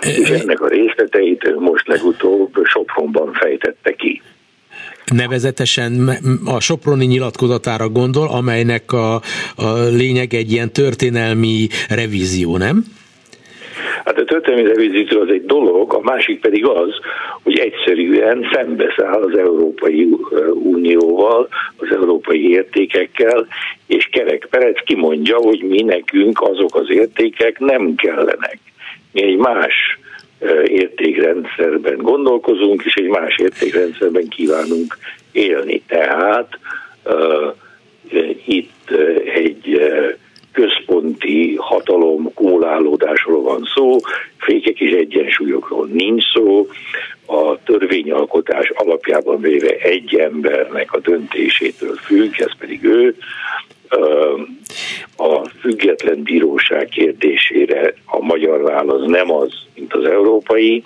[0.00, 4.22] És ennek a részleteit most legutóbb Sopronban fejtette ki.
[5.04, 6.08] Nevezetesen
[6.44, 9.14] a Soproni nyilatkozatára gondol, amelynek a,
[9.56, 12.84] a lényeg egy ilyen történelmi revízió, nem?
[14.04, 16.90] Hát a történelmi revízió az egy dolog, a másik pedig az,
[17.42, 20.08] hogy egyszerűen szembeszáll az Európai
[20.54, 23.46] Unióval, az európai értékekkel,
[23.86, 28.58] és Kerek Perec kimondja, hogy mi nekünk azok az értékek nem kellenek
[29.12, 29.98] mi egy más
[30.64, 34.98] értékrendszerben gondolkozunk, és egy más értékrendszerben kívánunk
[35.32, 35.82] élni.
[35.86, 36.58] Tehát
[37.04, 37.54] uh,
[38.46, 38.90] itt
[39.34, 40.12] egy uh,
[40.58, 43.96] központi hatalom kumulálódásról van szó,
[44.38, 46.66] fékek és egyensúlyokról nincs szó,
[47.26, 53.16] a törvényalkotás alapjában véve egy embernek a döntésétől függ, ez pedig ő,
[55.16, 60.82] a független bíróság kérdésére a magyar válasz nem az, mint az európai,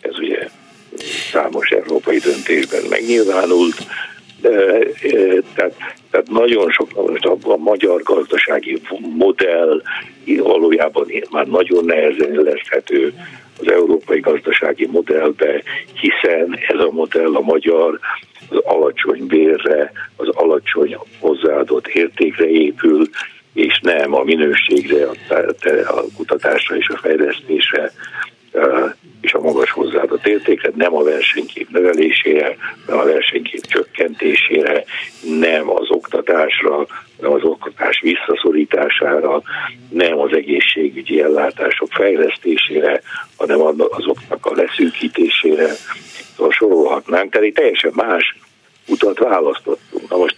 [0.00, 0.48] ez ugye
[1.32, 3.76] számos európai döntésben megnyilvánult,
[5.54, 5.74] tehát,
[6.16, 8.80] tehát nagyon sok most a, magyar gazdasági
[9.16, 9.82] modell
[10.38, 13.14] valójában már nagyon nehezen illeszthető
[13.58, 15.62] az európai gazdasági modellbe,
[16.00, 17.98] hiszen ez a modell a magyar
[18.50, 23.08] az alacsony bérre, az alacsony hozzáadott értékre épül,
[23.52, 25.06] és nem a minőségre,
[25.86, 27.92] a kutatásra és a fejlesztésre
[29.26, 34.84] és a magas hozzáadott értékre, nem a versenykép növelésére, nem a versenykép csökkentésére,
[35.38, 36.86] nem az oktatásra,
[37.20, 39.42] nem az oktatás visszaszorítására,
[39.90, 43.00] nem az egészségügyi ellátások fejlesztésére,
[43.36, 43.60] hanem
[43.90, 45.66] azoknak a leszűkítésére,
[46.36, 48.38] szóval sorolhatnánk, tehát egy teljesen más
[48.88, 50.10] utat választottunk.
[50.10, 50.36] Na most,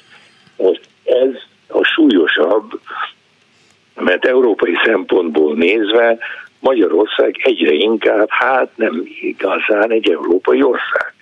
[0.56, 1.30] most ez
[1.68, 2.80] a súlyosabb,
[3.94, 6.18] mert európai szempontból nézve
[6.60, 11.14] Magyarország egyre inkább, hát nem igazán egy európai ország.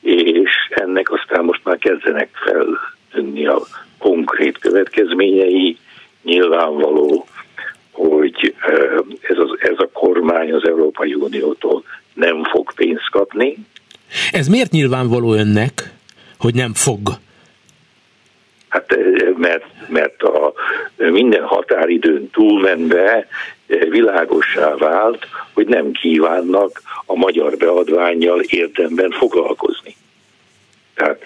[0.00, 3.60] És ennek aztán most már kezdenek feltűnni a
[3.98, 5.76] konkrét következményei.
[6.22, 7.26] Nyilvánvaló,
[7.90, 8.54] hogy
[9.20, 13.56] ez, az, ez a kormány az Európai Uniótól nem fog pénzt kapni,
[14.32, 15.92] Ez miért nyilvánvaló önnek,
[16.38, 16.98] hogy nem fog?
[18.68, 18.96] Hát
[19.36, 20.52] mert, mert a
[20.96, 23.26] minden határidőn túlmenve
[23.90, 29.96] világossá vált, hogy nem kívánnak a magyar beadványjal érdemben foglalkozni.
[30.94, 31.24] Tehát,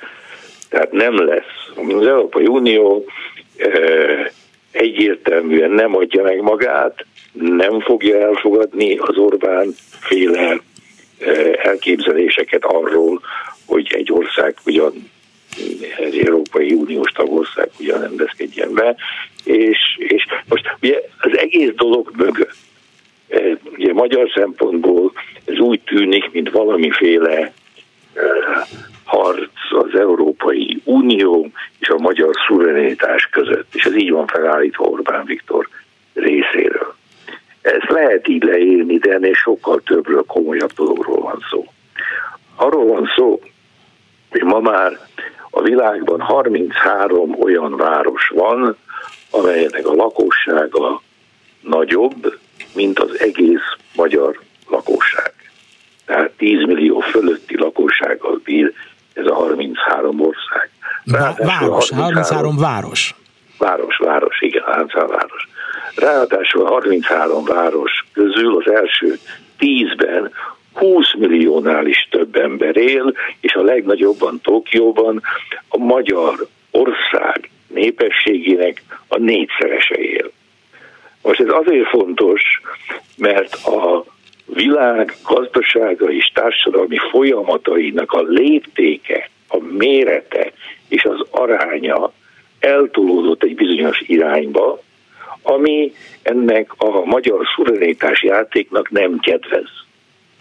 [0.68, 1.70] tehát nem lesz.
[1.76, 3.04] Az Európai Unió
[4.70, 10.60] egyértelműen nem adja meg magát, nem fogja elfogadni az Orbán féle
[11.62, 13.20] elképzeléseket arról,
[13.66, 15.10] hogy egy ország ugyan
[15.98, 18.96] egy Európai Uniós tagország ugyan rendezkedjen be,
[19.44, 22.56] és, és most ugye az egész dolog mögött,
[23.76, 25.12] ugye magyar szempontból
[25.44, 27.52] ez úgy tűnik, mint valamiféle
[29.04, 35.24] harc az Európai Unió és a magyar szuverenitás között, és ez így van felállítva Orbán
[35.24, 35.68] Viktor
[36.14, 36.94] részéről.
[37.62, 41.66] Ezt lehet így leírni, de ennél sokkal többről, komolyabb dologról van szó.
[42.56, 43.40] Arról van szó,
[44.42, 44.98] ma már
[45.50, 48.76] a világban 33 olyan város van,
[49.30, 51.02] amelynek a lakossága
[51.60, 52.38] nagyobb,
[52.74, 55.32] mint az egész magyar lakosság.
[56.06, 58.72] Tehát 10 millió fölötti lakossággal bír
[59.12, 60.70] ez a 33 ország.
[61.04, 63.14] Ráadásul város, 33, 33 város.
[63.58, 65.48] Város, város, igen, 33 város.
[65.94, 69.18] Ráadásul a 33 város közül az első
[69.58, 70.32] 10-ben
[70.74, 75.22] 20 milliónál is több ember él, és a legnagyobban Tokióban
[75.68, 80.30] a magyar ország népességének a négyszerese él.
[81.22, 82.42] Most ez azért fontos,
[83.16, 84.04] mert a
[84.46, 90.52] világ gazdasága és társadalmi folyamatainak a léptéke, a mérete
[90.88, 92.12] és az aránya
[92.58, 94.82] eltolódott egy bizonyos irányba,
[95.42, 99.68] ami ennek a magyar szuverenitás játéknak nem kedvez.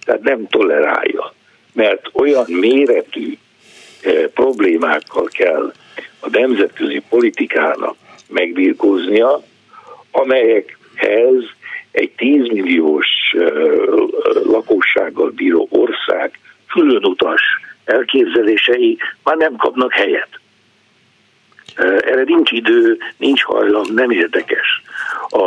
[0.06, 1.34] Tehát nem tolerálja.
[1.74, 3.38] Mert olyan méretű
[4.02, 5.74] eh, problémákkal kell
[6.20, 7.96] a nemzetközi politikának
[8.28, 9.42] megbírkóznia,
[10.12, 11.44] amelyekhez
[11.92, 13.08] egy 10 milliós
[14.44, 17.42] lakossággal bíró ország különutas
[17.86, 20.30] elképzelései már nem kapnak helyet.
[21.76, 24.82] Erre nincs idő, nincs hajlam, nem érdekes.
[25.30, 25.46] A,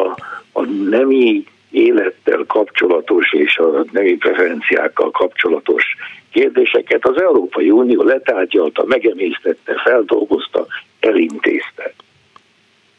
[0.53, 5.85] a nemi élettel kapcsolatos és a nemi preferenciákkal kapcsolatos
[6.33, 10.67] kérdéseket az Európai Unió letárgyalta, megemésztette, feldolgozta,
[11.01, 11.93] elintézte.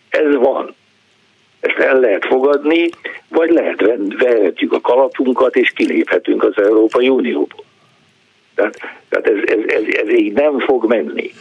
[0.09, 0.75] Ez van.
[1.59, 2.89] Ezt el lehet fogadni,
[3.27, 3.81] vagy lehet
[4.17, 7.65] vehetjük a kalapunkat, és kiléphetünk az Európai Unióból.
[8.55, 11.31] Tehát, tehát ez, ez, ez, ez így nem fog menni.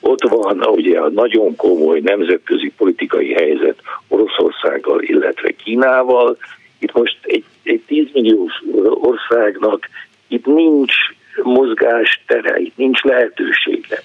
[0.00, 3.76] Ott van ugye a nagyon komoly nemzetközi politikai helyzet
[4.08, 6.36] Oroszországgal, illetve Kínával.
[6.82, 9.88] Itt most egy, egy 10 milliós országnak
[10.28, 10.94] itt nincs
[11.42, 14.02] mozgás tere, itt nincs lehetősége.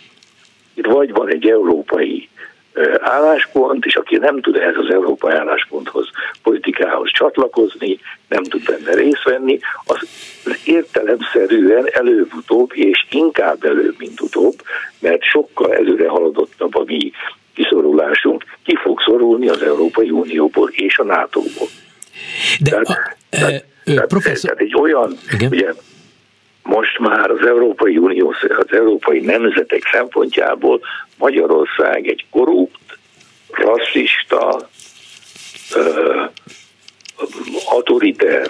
[0.73, 2.29] Itt vagy van egy európai
[2.99, 6.09] álláspont, és aki nem tud ehhez az európai állásponthoz,
[6.43, 10.07] politikához csatlakozni, nem tud benne részt venni, az
[10.65, 14.55] értelemszerűen előbb-utóbb, és inkább előbb, mint utóbb,
[14.99, 17.11] mert sokkal előre haladottabb a mi
[17.53, 21.67] kiszorulásunk, ki fog szorulni az Európai Unióból és a NATO-ból.
[22.59, 24.49] De tehát, a, tehát, tehát, professzor...
[24.49, 25.51] tehát egy olyan, Igen.
[25.51, 25.73] ugye,
[26.63, 30.81] most már az Európai Unió, az európai nemzetek szempontjából
[31.17, 32.79] Magyarország egy korrupt,
[33.51, 34.69] rasszista,
[37.65, 38.49] autoriter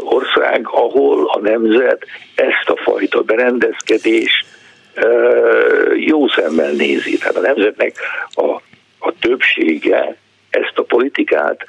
[0.00, 4.44] ország, ahol a nemzet ezt a fajta berendezkedés
[5.96, 7.18] jó szemmel nézi.
[7.18, 7.96] Tehát a nemzetnek
[8.34, 8.50] a,
[8.98, 10.16] a többsége
[10.50, 11.64] ezt a politikát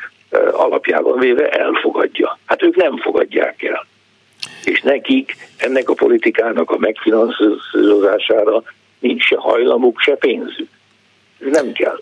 [0.51, 2.37] alapjában véve elfogadja.
[2.45, 3.85] Hát ők nem fogadják el
[4.67, 8.63] és nekik ennek a politikának a megfinanszírozására
[8.99, 10.69] nincs se hajlamuk, se pénzük.
[11.37, 12.01] Nem kell.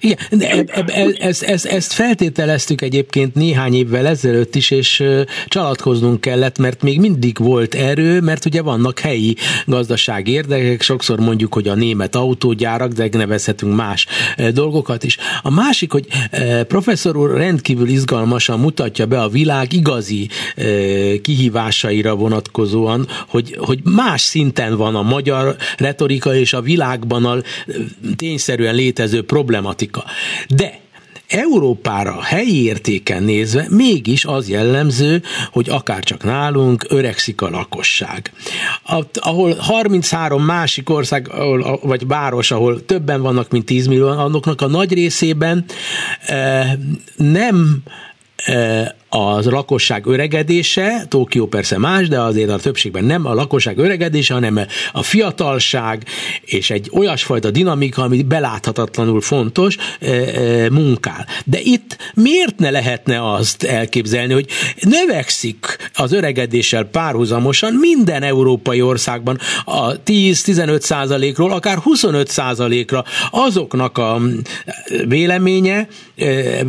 [0.00, 5.04] Igen, de e, e, e, ezt, ezt, ezt feltételeztük egyébként néhány évvel ezelőtt is, és
[5.46, 9.36] csalatkoznunk kellett, mert még mindig volt erő, mert ugye vannak helyi
[9.66, 14.06] gazdasági érdekek, sokszor mondjuk, hogy a német autógyárak, de nevezhetünk más
[14.52, 15.16] dolgokat is.
[15.42, 16.06] A másik, hogy
[16.68, 20.28] professzor úr rendkívül izgalmasan mutatja be a világ igazi
[21.22, 27.36] kihívásaira vonatkozóan, hogy, hogy más szinten van a magyar retorika és a világban a
[28.16, 30.04] tényszerűen létező problematika politika.
[30.48, 30.80] De
[31.28, 35.22] Európára helyi értéken nézve mégis az jellemző,
[35.52, 38.32] hogy akárcsak nálunk öregszik a lakosság.
[39.14, 44.66] Ahol 33 másik ország, ahol, vagy város, ahol többen vannak, mint 10 millió, annoknak a
[44.66, 45.64] nagy részében
[46.26, 46.72] eh,
[47.16, 47.82] nem
[48.36, 54.34] eh, az lakosság öregedése, Tokió persze más, de azért a többségben nem a lakosság öregedése,
[54.34, 54.60] hanem
[54.92, 56.04] a fiatalság
[56.40, 59.76] és egy olyasfajta dinamika, ami beláthatatlanul fontos,
[60.70, 61.26] munkál.
[61.44, 64.46] De itt miért ne lehetne azt elképzelni, hogy
[64.80, 74.20] növekszik az öregedéssel párhuzamosan minden európai országban a 10-15 százalékról, akár 25 százalékra azoknak a
[75.06, 75.88] véleménye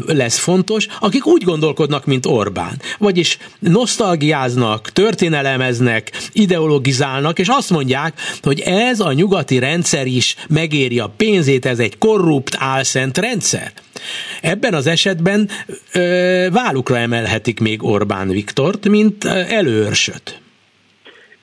[0.05, 2.73] lesz fontos, akik úgy gondolkodnak, mint Orbán.
[2.97, 11.11] Vagyis nosztalgiáznak, történelemeznek, ideologizálnak, és azt mondják, hogy ez a nyugati rendszer is megéri a
[11.17, 13.71] pénzét, ez egy korrupt, álszent rendszer.
[14.41, 15.49] Ebben az esetben
[15.93, 20.39] ö, válukra emelhetik még Orbán Viktort, mint előörsöt.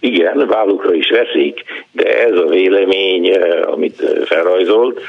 [0.01, 3.33] Igen, vállukra is veszik, de ez a vélemény,
[3.63, 5.01] amit felrajzolt,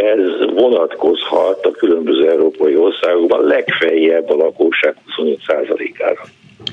[0.00, 6.22] ez vonatkozhat a különböző európai országokban legfeljebb a lakosság 25%-ára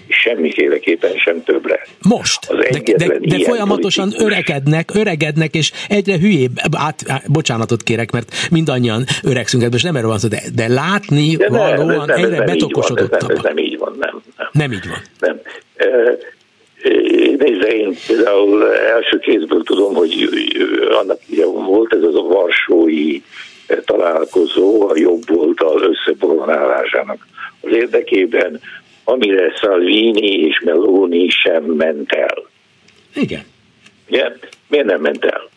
[0.07, 1.79] semmiféleképpen sem többre.
[2.01, 4.31] Most, de, de, de folyamatosan politikus.
[4.31, 10.19] öregednek, öregednek, és egyre hülyébb, át, bocsánatot kérek, mert mindannyian öregszünk, és nem erről van
[10.19, 13.29] szó, de, de látni de valóan nem, nem, egyre betokosodottabb.
[13.29, 14.21] Ez, ez nem így van, nem.
[14.37, 15.01] Nem, nem így van.
[15.19, 15.39] Nem.
[17.37, 20.29] Nézze, én például első kézből tudom, hogy
[20.89, 21.19] annak
[21.65, 23.21] volt ez az a varsói
[23.85, 27.27] találkozó a jobb oldal összeboronálásának
[27.61, 28.59] az érdekében,
[29.03, 32.43] amire Salvini és Meloni sem ment el.
[33.15, 33.45] Igen.
[34.07, 34.39] Igen?
[34.67, 35.49] Miért nem ment el?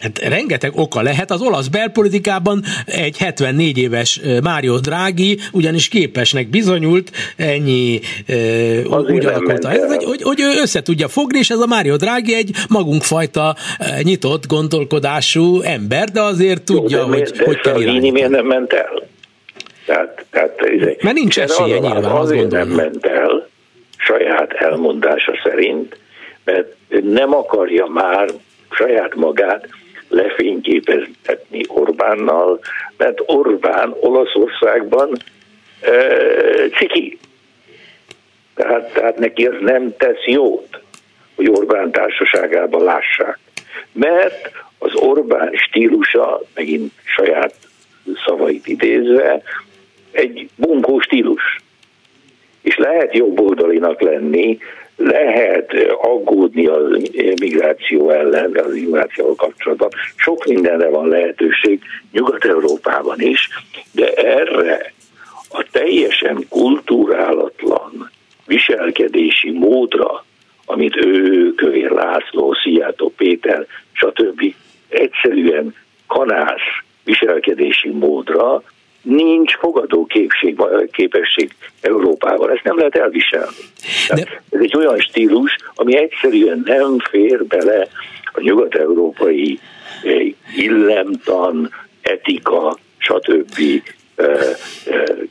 [0.00, 1.30] Hát rengeteg oka lehet.
[1.30, 9.64] Az olasz belpolitikában egy 74 éves Mário Draghi ugyanis képesnek bizonyult ennyi uh, úgy alakult
[9.64, 13.56] a hogy, hogy, hogy ő össze tudja fogni, és ez a Mário Draghi egy magunkfajta
[14.02, 18.10] nyitott gondolkodású ember, de azért tudja, Jó, de hogy, de hogy kell irányítani.
[18.10, 19.06] miért nem ment el?
[19.86, 20.60] Tehát, tehát,
[21.02, 23.48] Mert nincs esélye az, nyilván, azért nem ment el,
[23.96, 25.96] saját elmondása szerint,
[26.44, 26.66] mert
[27.04, 28.28] nem akarja már
[28.70, 29.68] saját magát
[30.08, 32.60] lefényképeztetni Orbánnal,
[32.96, 35.16] mert Orbán Olaszországban
[35.80, 35.92] e,
[36.78, 37.18] ciki.
[38.54, 40.80] Tehát, tehát neki ez nem tesz jót,
[41.34, 43.38] hogy Orbán társaságában lássák.
[43.92, 47.54] Mert az Orbán stílusa, megint saját
[48.26, 49.42] szavait idézve,
[50.10, 51.60] egy bunkó stílus.
[52.62, 54.58] És lehet jobboldalinak lenni,
[54.98, 56.78] lehet aggódni a
[57.40, 59.90] migráció ellen, az migrációval kapcsolatban.
[60.16, 61.80] Sok mindenre van lehetőség
[62.12, 63.48] Nyugat-Európában is,
[63.92, 64.92] de erre
[65.48, 68.10] a teljesen kultúrálatlan
[68.46, 70.24] viselkedési módra,
[70.64, 74.54] amit ő, Kövér László, Szijjátó Péter, stb.
[74.88, 75.74] egyszerűen
[76.06, 78.62] kanász viselkedési módra
[79.08, 80.60] nincs fogadó képség,
[80.92, 82.50] képesség Európában.
[82.50, 83.56] Ezt nem lehet elviselni.
[84.08, 84.42] De...
[84.50, 87.88] Ez egy olyan stílus, ami egyszerűen nem fér bele
[88.32, 89.58] a nyugat-európai
[90.56, 91.70] illemtan,
[92.02, 93.82] etika, stb.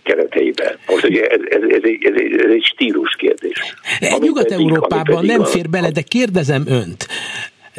[0.03, 0.77] Kereteiben.
[0.87, 3.75] Most ugye ez, ez, ez, egy, ez, egy, ez egy stílus kérdés.
[4.19, 7.07] Nyugat-Európában nem fér bele, de kérdezem önt,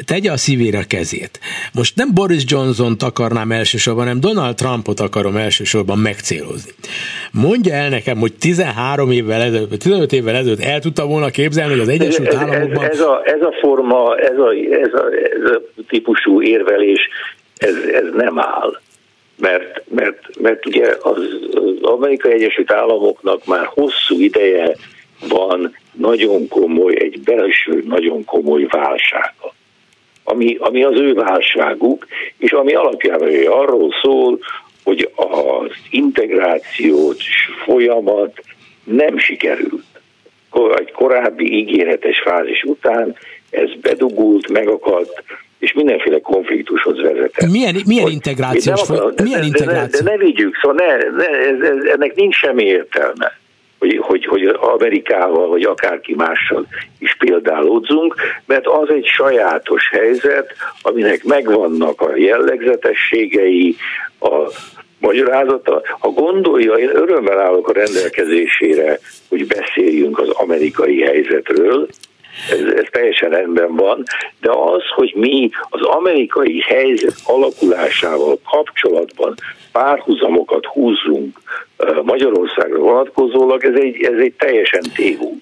[0.05, 1.39] tegye a szívére a kezét.
[1.73, 6.71] Most nem Boris Johnson-t akarnám elsősorban, hanem Donald Trumpot akarom elsősorban megcélozni.
[7.31, 11.81] Mondja el nekem, hogy 13 évvel ezelőtt, 15 évvel ezelőtt el tudta volna képzelni, hogy
[11.81, 12.83] az Egyesült ez, Államokban...
[12.83, 15.05] Ez, ez, a, ez a forma, ez a, ez a,
[15.43, 17.09] ez a típusú érvelés,
[17.57, 18.79] ez, ez nem áll.
[19.37, 21.17] Mert, mert, mert ugye az,
[21.53, 24.75] az Amerikai Egyesült Államoknak már hosszú ideje
[25.27, 29.53] van nagyon komoly, egy belső nagyon komoly válsága
[30.31, 32.07] ami, ami az ő válságuk,
[32.37, 34.39] és ami alapjában arról szól,
[34.83, 38.41] hogy az integrációs folyamat
[38.83, 39.83] nem sikerült.
[40.75, 43.15] Egy korábbi ígéretes fázis után
[43.49, 45.23] ez bedugult, megakadt,
[45.59, 47.49] és mindenféle konfliktushoz vezetett.
[47.49, 49.21] Milyen, milyen integrációs folyamat?
[49.21, 49.99] Milyen integráció?
[49.99, 53.38] De, de ne vigyük, szóval ne, ne, ez, ez, ennek nincs semmi értelme
[53.79, 56.67] hogy, hogy, hogy Amerikával vagy akárki mással
[56.99, 58.15] is példálódzunk,
[58.45, 63.75] mert az egy sajátos helyzet, aminek megvannak a jellegzetességei,
[64.19, 64.51] a
[64.99, 65.81] magyarázata.
[65.99, 68.99] Ha gondolja, én örömmel állok a rendelkezésére,
[69.29, 71.87] hogy beszéljünk az amerikai helyzetről,
[72.49, 74.03] ez, ez teljesen rendben van,
[74.41, 79.35] de az, hogy mi az amerikai helyzet alakulásával kapcsolatban
[79.71, 81.41] párhuzamokat húzzunk
[82.03, 85.37] Magyarországra vonatkozólag, ez egy, ez egy teljesen tévú.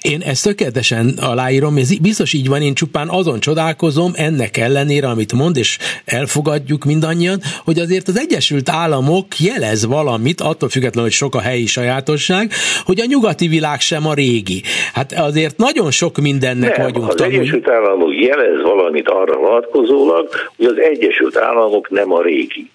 [0.00, 5.32] Én ezt tökéletesen aláírom, ez biztos így van, én csupán azon csodálkozom ennek ellenére, amit
[5.32, 11.34] mond, és elfogadjuk mindannyian, hogy azért az Egyesült Államok jelez valamit, attól függetlenül, hogy sok
[11.34, 12.52] a helyi sajátosság,
[12.84, 14.62] hogy a nyugati világ sem a régi.
[14.94, 17.38] Hát azért nagyon sok mindennek Nem, vagyunk az tanulni.
[17.38, 22.70] Egyesült Államok jelez valamit arra vonatkozólag, hogy az Egyesült Államok nem a régi.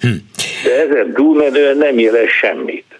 [0.00, 0.08] Hm.
[0.64, 2.91] De ezen túlmenően nem jelez semmit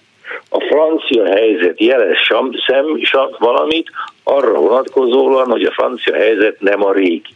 [0.49, 3.91] a francia helyzet jelez sem, szem, sem valamit
[4.23, 7.35] arra vonatkozóan, hogy a francia helyzet nem a régi.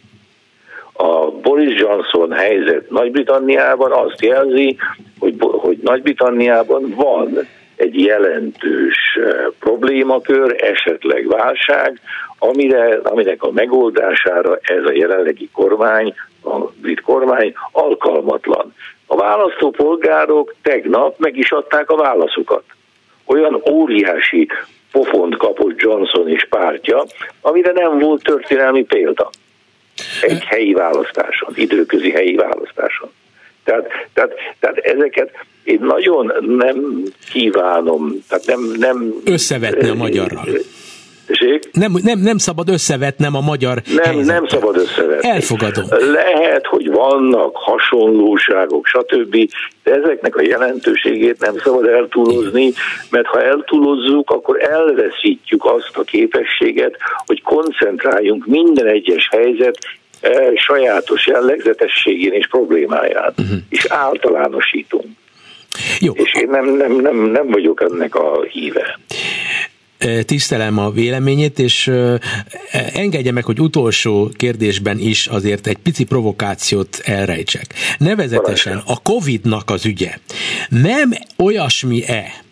[0.92, 4.76] A Boris Johnson helyzet Nagy-Britanniában azt jelzi,
[5.18, 12.01] hogy, hogy Nagy-Britanniában van egy jelentős eh, problémakör, esetleg válság,
[12.38, 18.74] amire, aminek a megoldására ez a jelenlegi kormány, a brit kormány alkalmatlan.
[19.07, 22.62] A választópolgárok tegnap meg is adták a válaszukat
[23.27, 24.49] olyan óriási
[24.93, 27.05] pofont kapott Johnson és pártja,
[27.41, 29.31] amire nem volt történelmi példa.
[30.20, 33.11] Egy helyi választáson, időközi helyi választáson.
[33.64, 35.31] Tehát, tehát, tehát ezeket
[35.64, 38.61] én nagyon nem kívánom, tehát nem...
[38.79, 40.45] nem Összevetni a magyarral.
[41.72, 44.27] Nem, nem, nem szabad összevetnem a magyar Nem, helyzetet.
[44.27, 45.29] nem szabad összevetni.
[45.29, 45.85] Elfogadom.
[46.12, 49.37] Lehet, hogy vannak hasonlóságok, stb.,
[49.83, 52.72] de ezeknek a jelentőségét nem szabad eltúlozni,
[53.11, 56.97] mert ha eltúlozzuk, akkor elveszítjük azt a képességet,
[57.27, 59.79] hogy koncentráljunk minden egyes helyzet
[60.20, 63.59] eh, sajátos jellegzetességén és problémáján, uh-huh.
[63.68, 65.07] és általánosítunk.
[66.01, 66.12] Jó.
[66.12, 68.99] És én nem, nem, nem, nem vagyok ennek a híve
[70.24, 71.92] tisztelem a véleményét, és
[72.92, 77.74] engedje meg, hogy utolsó kérdésben is azért egy pici provokációt elrejtsek.
[77.99, 80.18] Nevezetesen a Covid-nak az ügye.
[80.68, 82.44] Nem olyasmi-e,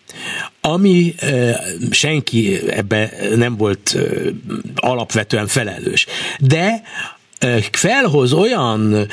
[0.61, 1.15] ami
[1.91, 3.97] senki ebbe nem volt
[4.75, 6.05] alapvetően felelős,
[6.39, 6.81] de
[7.71, 9.07] felhoz olyan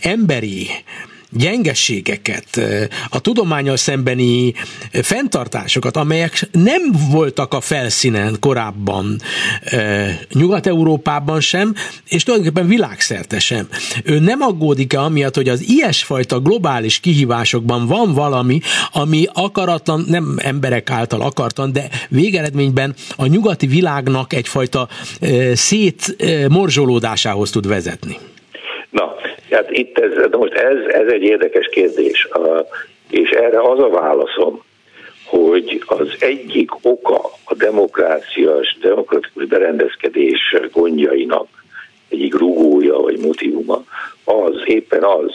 [0.00, 0.70] emberi
[1.32, 2.60] gyengességeket,
[3.10, 4.54] a tudományos szembeni
[4.92, 9.20] fenntartásokat, amelyek nem voltak a felszínen korábban
[10.32, 11.74] Nyugat-Európában sem,
[12.08, 13.68] és tulajdonképpen világszerte sem.
[14.04, 18.60] Ő nem aggódik-e amiatt, hogy az ilyesfajta globális kihívásokban van valami,
[18.92, 24.88] ami akaratlan, nem emberek által akartan, de végeredményben a nyugati világnak egyfajta
[25.52, 28.16] szétmorzsolódásához tud vezetni?
[28.90, 29.04] Na,
[29.52, 32.28] Hát itt ez, de most ez, ez egy érdekes kérdés,
[33.10, 34.62] és erre az a válaszom,
[35.24, 41.48] hogy az egyik oka a demokráciás, demokratikus berendezkedés gondjainak,
[42.08, 43.84] egyik rugója vagy motivuma,
[44.24, 45.32] az éppen az,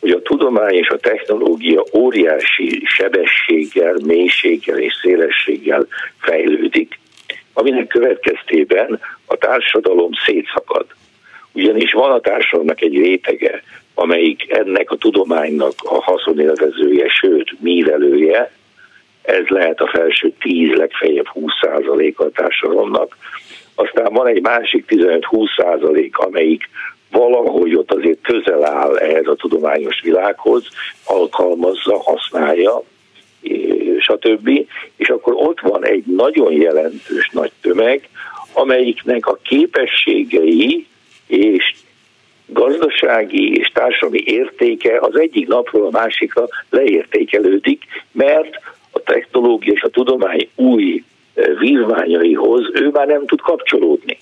[0.00, 5.86] hogy a tudomány és a technológia óriási sebességgel, mélységgel és szélességgel
[6.18, 6.98] fejlődik,
[7.52, 10.86] aminek következtében a társadalom szétszakad
[11.52, 13.62] ugyanis van a társadalomnak egy rétege,
[13.94, 18.52] amelyik ennek a tudománynak a haszonélvezője, sőt, mívelője,
[19.22, 23.16] ez lehet a felső 10, legfeljebb 20% a társadalomnak.
[23.74, 26.68] Aztán van egy másik 15-20 százalék, amelyik
[27.10, 30.68] valahogy ott azért közel áll ehhez a tudományos világhoz,
[31.04, 32.82] alkalmazza, használja,
[33.98, 34.66] stb.
[34.96, 38.08] És akkor ott van egy nagyon jelentős nagy tömeg,
[38.52, 40.86] amelyiknek a képességei
[41.30, 41.74] és
[42.46, 48.60] gazdasági és társadalmi értéke az egyik napról a másikra leértékelődik, mert
[48.90, 51.04] a technológia és a tudomány új
[51.34, 54.18] e, vívmányaihoz ő már nem tud kapcsolódni.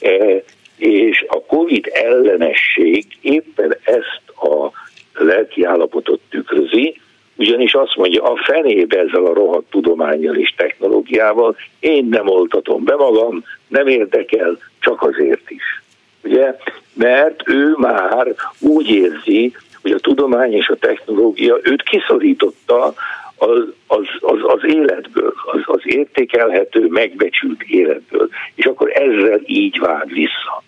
[0.00, 0.42] E,
[0.76, 4.70] és a COVID ellenesség éppen ezt a
[5.14, 7.00] lelki állapotot tükrözi,
[7.36, 12.94] ugyanis azt mondja, a fenébe ezzel a rohadt tudományjal és technológiával, én nem oltatom be
[12.94, 15.77] magam, nem érdekel, csak azért is
[16.22, 16.56] ugye,
[16.94, 22.94] mert ő már úgy érzi, hogy a tudomány és a technológia őt kiszorította
[23.36, 30.08] az, az, az, az életből, az, az értékelhető, megbecsült életből, és akkor ezzel így vág
[30.08, 30.62] vissza.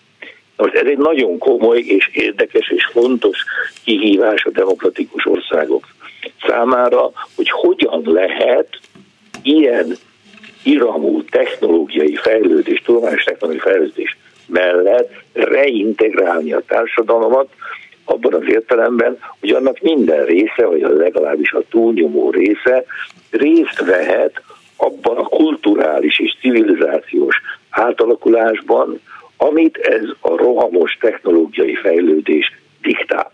[0.57, 3.45] Most ez egy nagyon komoly és érdekes és fontos
[3.83, 5.87] kihívás a demokratikus országok
[6.47, 8.79] számára, hogy hogyan lehet
[9.43, 9.95] ilyen
[10.63, 14.17] iramú technológiai fejlődés, tudományos technológiai fejlődés
[14.51, 17.49] mellett reintegrálni a társadalmat,
[18.05, 22.83] abban az értelemben, hogy annak minden része, vagy legalábbis a túlnyomó része
[23.29, 24.41] részt vehet
[24.77, 28.99] abban a kulturális és civilizációs átalakulásban,
[29.37, 33.31] amit ez a rohamos technológiai fejlődés diktál.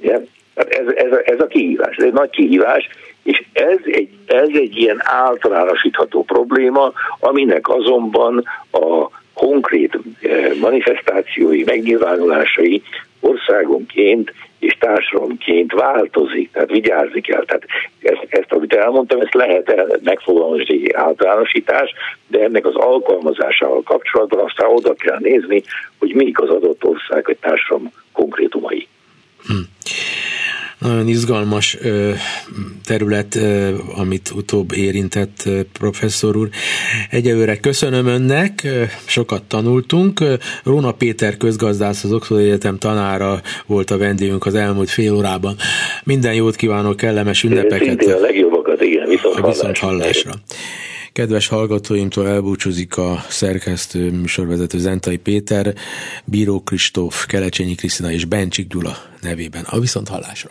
[0.00, 0.20] Ja?
[0.54, 2.88] Tehát ez, ez, ez a kihívás, ez egy nagy kihívás,
[3.22, 9.06] és ez egy, ez egy ilyen általánosítható probléma, aminek azonban a
[9.38, 12.82] konkrét eh, manifestációi, megnyilvánulásai
[13.20, 17.44] országonként és társadalomként változik, tehát vigyázni kell.
[17.44, 17.64] Tehát
[18.02, 21.90] ezt, ezt amit elmondtam, ezt lehet megfogalmazni egy általánosítás,
[22.26, 25.62] de ennek az alkalmazásával kapcsolatban aztán oda kell nézni,
[25.98, 28.86] hogy mik az adott ország vagy társadalom konkrétumai.
[29.46, 29.54] Hm
[30.78, 31.78] nagyon izgalmas
[32.84, 33.38] terület,
[33.94, 36.48] amit utóbb érintett professzor úr.
[37.10, 38.66] Egyelőre köszönöm önnek,
[39.04, 40.22] sokat tanultunk.
[40.64, 45.56] Róna Péter közgazdász, az Oxford Egyetem tanára volt a vendégünk az elmúlt fél órában.
[46.04, 47.86] Minden jót kívánok, kellemes ünnepeket.
[47.86, 50.32] Szintén a legjobbakat, igen, viszont, viszont hallásra.
[51.12, 55.74] Kedves hallgatóimtól elbúcsúzik a szerkesztő műsorvezető Zentai Péter,
[56.24, 59.64] Bíró Kristóf, Kelecsényi Krisztina és Bencsik Gyula nevében.
[59.66, 60.50] A viszont hallásra.